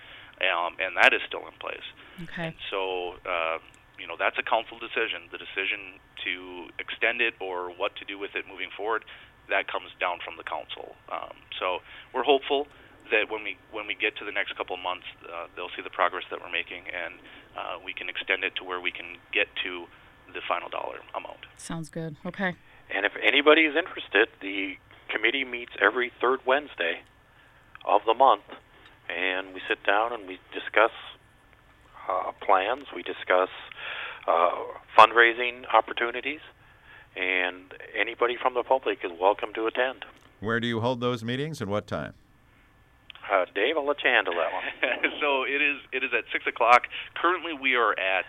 um, 0.43 0.77
and 0.79 0.97
that 0.97 1.13
is 1.13 1.23
still 1.27 1.47
in 1.47 1.55
place. 1.59 1.87
Okay. 2.25 2.47
And 2.49 2.55
So, 2.71 3.17
uh, 3.27 3.59
you 3.99 4.07
know, 4.07 4.17
that's 4.19 4.39
a 4.39 4.43
council 4.43 4.79
decision. 4.79 5.29
The 5.33 5.39
decision 5.39 6.01
to 6.25 6.69
extend 6.79 7.21
it 7.21 7.35
or 7.41 7.71
what 7.71 7.97
to 7.97 8.05
do 8.05 8.19
with 8.19 8.35
it 8.35 8.45
moving 8.49 8.71
forward, 8.77 9.05
that 9.49 9.71
comes 9.71 9.91
down 10.01 10.19
from 10.25 10.37
the 10.37 10.45
council. 10.45 10.97
Um, 11.11 11.37
so, 11.59 11.79
we're 12.13 12.27
hopeful 12.27 12.67
that 13.11 13.31
when 13.31 13.45
we 13.45 13.57
when 13.71 13.87
we 13.87 13.95
get 13.95 14.17
to 14.19 14.25
the 14.25 14.33
next 14.33 14.57
couple 14.57 14.75
of 14.75 14.83
months, 14.83 15.07
uh, 15.25 15.47
they'll 15.55 15.73
see 15.77 15.83
the 15.83 15.95
progress 15.95 16.25
that 16.31 16.41
we're 16.41 16.51
making, 16.51 16.85
and 16.91 17.15
uh, 17.57 17.79
we 17.85 17.93
can 17.93 18.09
extend 18.09 18.45
it 18.45 18.57
to 18.57 18.65
where 18.65 18.81
we 18.81 18.91
can 18.91 19.17
get 19.33 19.47
to 19.63 19.87
the 20.35 20.41
final 20.49 20.69
dollar 20.69 20.99
amount. 21.15 21.47
Sounds 21.57 21.89
good. 21.89 22.17
Okay. 22.27 22.55
And 22.91 23.07
if 23.07 23.13
anybody 23.23 23.63
is 23.63 23.75
interested, 23.77 24.29
the 24.41 24.77
committee 25.09 25.45
meets 25.45 25.73
every 25.81 26.13
third 26.21 26.41
Wednesday 26.47 27.03
of 27.85 28.03
the 28.07 28.15
month, 28.15 28.47
and 29.09 29.55
we 29.55 29.61
sit 29.69 29.83
down 29.85 30.13
and 30.13 30.27
we 30.27 30.39
discuss 30.53 30.91
uh, 32.09 32.33
plans, 32.45 32.87
we 32.95 33.03
discuss 33.03 33.51
uh, 34.27 34.51
fundraising 34.99 35.65
opportunities, 35.73 36.41
and 37.17 37.75
anybody 37.99 38.37
from 38.41 38.55
the 38.55 38.63
public 38.63 38.99
is 39.05 39.11
welcome 39.21 39.53
to 39.55 39.67
attend. 39.67 40.05
Where 40.41 40.61
do 40.61 40.67
you 40.67 40.81
hold 40.81 41.01
those 41.01 41.25
meetings 41.25 41.61
and 41.61 41.71
what 41.71 41.87
time? 41.87 42.15
Uh, 43.31 43.45
Dave, 43.55 43.77
I'll 43.77 43.87
let 43.87 44.03
you 44.05 44.11
handle 44.11 44.35
that 44.35 44.53
one. 44.53 45.13
so 45.21 45.43
it 45.43 45.61
is 45.63 45.79
it 45.93 46.05
is 46.05 46.11
at 46.17 46.25
six 46.33 46.47
o'clock. 46.47 46.83
Currently, 47.15 47.55
we 47.55 47.75
are 47.75 47.93
at 47.93 48.25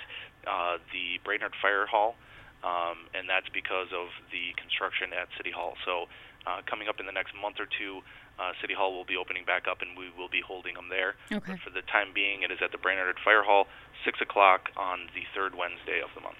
uh, 0.47 0.77
the 0.91 1.19
Brainerd 1.23 1.53
Fire 1.61 1.85
Hall, 1.85 2.15
um, 2.63 3.09
and 3.13 3.29
that's 3.29 3.49
because 3.53 3.87
of 3.93 4.09
the 4.31 4.53
construction 4.57 5.13
at 5.13 5.27
City 5.37 5.51
Hall. 5.51 5.73
So 5.85 6.05
uh, 6.45 6.61
coming 6.65 6.87
up 6.87 6.99
in 6.99 7.05
the 7.05 7.11
next 7.11 7.33
month 7.35 7.59
or 7.59 7.67
two, 7.67 8.01
uh, 8.39 8.53
City 8.61 8.73
Hall 8.73 8.93
will 8.93 9.05
be 9.05 9.17
opening 9.17 9.45
back 9.45 9.67
up, 9.69 9.81
and 9.81 9.97
we 9.97 10.09
will 10.17 10.29
be 10.29 10.41
holding 10.41 10.75
them 10.75 10.89
there. 10.89 11.15
Okay. 11.31 11.53
But 11.53 11.61
for 11.61 11.69
the 11.69 11.81
time 11.81 12.13
being, 12.13 12.43
it 12.43 12.51
is 12.51 12.59
at 12.63 12.71
the 12.71 12.77
Brainerd 12.77 13.17
Fire 13.23 13.43
Hall, 13.43 13.67
six 14.05 14.21
o'clock 14.21 14.69
on 14.77 15.09
the 15.13 15.23
third 15.35 15.55
Wednesday 15.55 16.01
of 16.01 16.09
the 16.15 16.21
month. 16.21 16.37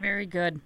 Very 0.00 0.26
good. 0.26 0.60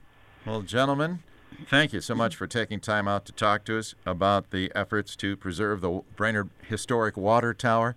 Well, 0.45 0.63
gentlemen, 0.63 1.21
thank 1.69 1.93
you 1.93 2.01
so 2.01 2.15
much 2.15 2.37
for 2.37 2.47
taking 2.47 2.81
time 2.81 3.09
out 3.09 3.25
to 3.27 3.33
talk 3.33 3.65
to 3.65 3.79
us 3.79 3.95
about 4.05 4.51
the 4.51 4.71
efforts 4.75 5.17
to 5.17 5.37
preserve 5.37 5.81
the 5.81 6.03
Brainerd 6.17 6.51
Historic 6.69 7.17
Water 7.17 7.55
Tower. 7.55 7.97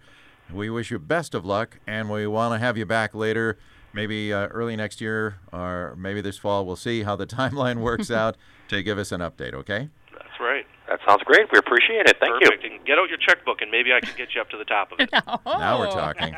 We 0.53 0.69
wish 0.69 0.91
you 0.91 0.99
best 0.99 1.35
of 1.35 1.45
luck, 1.45 1.79
and 1.85 2.09
we 2.09 2.25
want 2.25 2.53
to 2.53 2.59
have 2.59 2.77
you 2.77 2.85
back 2.85 3.13
later, 3.13 3.57
maybe 3.97 4.31
uh, 4.31 4.45
early 4.47 4.75
next 4.75 5.01
year 5.01 5.39
or 5.51 5.95
maybe 5.97 6.21
this 6.21 6.37
fall. 6.37 6.65
We'll 6.65 6.75
see 6.75 7.01
how 7.03 7.15
the 7.15 7.25
timeline 7.39 7.77
works 7.79 8.09
out 8.21 8.37
to 8.69 8.81
give 8.83 8.97
us 8.99 9.11
an 9.11 9.19
update, 9.21 9.53
okay? 9.55 9.89
That's 10.13 10.39
right. 10.39 10.65
That 10.87 10.99
sounds 11.05 11.23
great. 11.23 11.51
We 11.51 11.57
appreciate 11.59 12.05
it. 12.07 12.15
Thank 12.19 12.41
Perfect. 12.41 12.63
And 12.63 12.85
get 12.85 12.97
out 12.99 13.09
your 13.09 13.17
checkbook, 13.17 13.61
and 13.61 13.69
maybe 13.71 13.91
I 13.91 13.99
can 13.99 14.15
get 14.15 14.33
you 14.35 14.39
up 14.39 14.49
to 14.51 14.57
the 14.57 14.63
top 14.65 14.91
of 14.93 14.99
it. 15.01 15.09
Now 15.45 15.79
we're 15.79 15.87
Oh. 15.87 15.91
talking. 15.91 16.35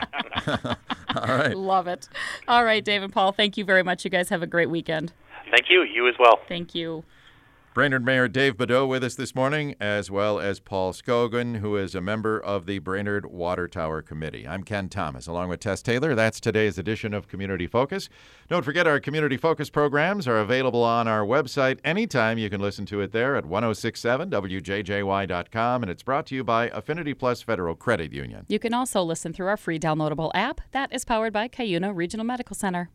All 1.16 1.36
right. 1.38 1.56
Love 1.56 1.88
it. 1.88 2.08
All 2.48 2.64
right, 2.64 2.84
David 2.84 3.12
Paul, 3.12 3.32
thank 3.32 3.58
you 3.58 3.66
very 3.66 3.84
much. 3.84 4.04
You 4.06 4.10
guys 4.10 4.30
have 4.30 4.42
a 4.42 4.48
great 4.48 4.70
weekend. 4.70 5.12
Thank 5.52 5.70
you. 5.70 5.84
You 5.84 6.08
as 6.08 6.16
well. 6.20 6.40
Thank 6.48 6.74
you. 6.74 7.04
Brainerd 7.80 8.04
Mayor 8.04 8.28
Dave 8.28 8.58
Badeaux 8.58 8.86
with 8.86 9.06
us 9.06 9.16
this 9.16 9.34
morning, 9.34 9.74
as 9.80 10.12
well 10.12 10.38
as 10.38 10.60
Paul 10.60 10.92
Scogan, 10.92 11.60
who 11.60 11.78
is 11.78 11.96
a 11.96 12.02
member 12.02 12.38
of 12.38 12.66
the 12.66 12.80
Brainerd 12.80 13.28
Water 13.28 13.70
Tower 13.70 14.02
Committee. 14.02 14.46
I'm 14.46 14.64
Ken 14.64 14.90
Thomas, 14.90 15.28
along 15.28 15.48
with 15.48 15.62
Tess 15.62 15.82
Taylor. 15.82 16.14
That's 16.14 16.42
today's 16.42 16.78
edition 16.78 17.14
of 17.14 17.30
Community 17.30 17.68
Focus. 17.68 18.10
Don't 18.50 18.66
forget 18.66 18.86
our 18.86 19.00
Community 19.00 19.38
Focus 19.38 19.70
programs 19.70 20.28
are 20.28 20.40
available 20.40 20.84
on 20.84 21.08
our 21.08 21.22
website 21.22 21.80
anytime. 21.86 22.38
You 22.38 22.50
can 22.50 22.60
listen 22.60 22.86
to 22.88 23.00
it 23.00 23.14
there 23.14 23.38
at 23.38 23.46
1067wjjy.com, 23.46 25.82
and 25.82 25.90
it's 25.90 26.04
brought 26.04 26.26
to 26.26 26.36
you 26.36 26.44
by 26.44 26.68
Affinity 26.72 27.14
Plus 27.14 27.42
Federal 27.42 27.76
Credit 27.76 28.12
Union. 28.12 28.44
You 28.50 28.60
can 28.60 28.74
also 28.74 29.02
listen 29.04 29.32
through 29.32 29.48
our 29.48 29.56
free 29.56 29.80
downloadable 29.80 30.32
app 30.34 30.60
that 30.72 30.94
is 30.94 31.06
powered 31.06 31.32
by 31.32 31.48
Cuyuna 31.48 31.96
Regional 31.96 32.26
Medical 32.26 32.58
Center. 32.58 32.90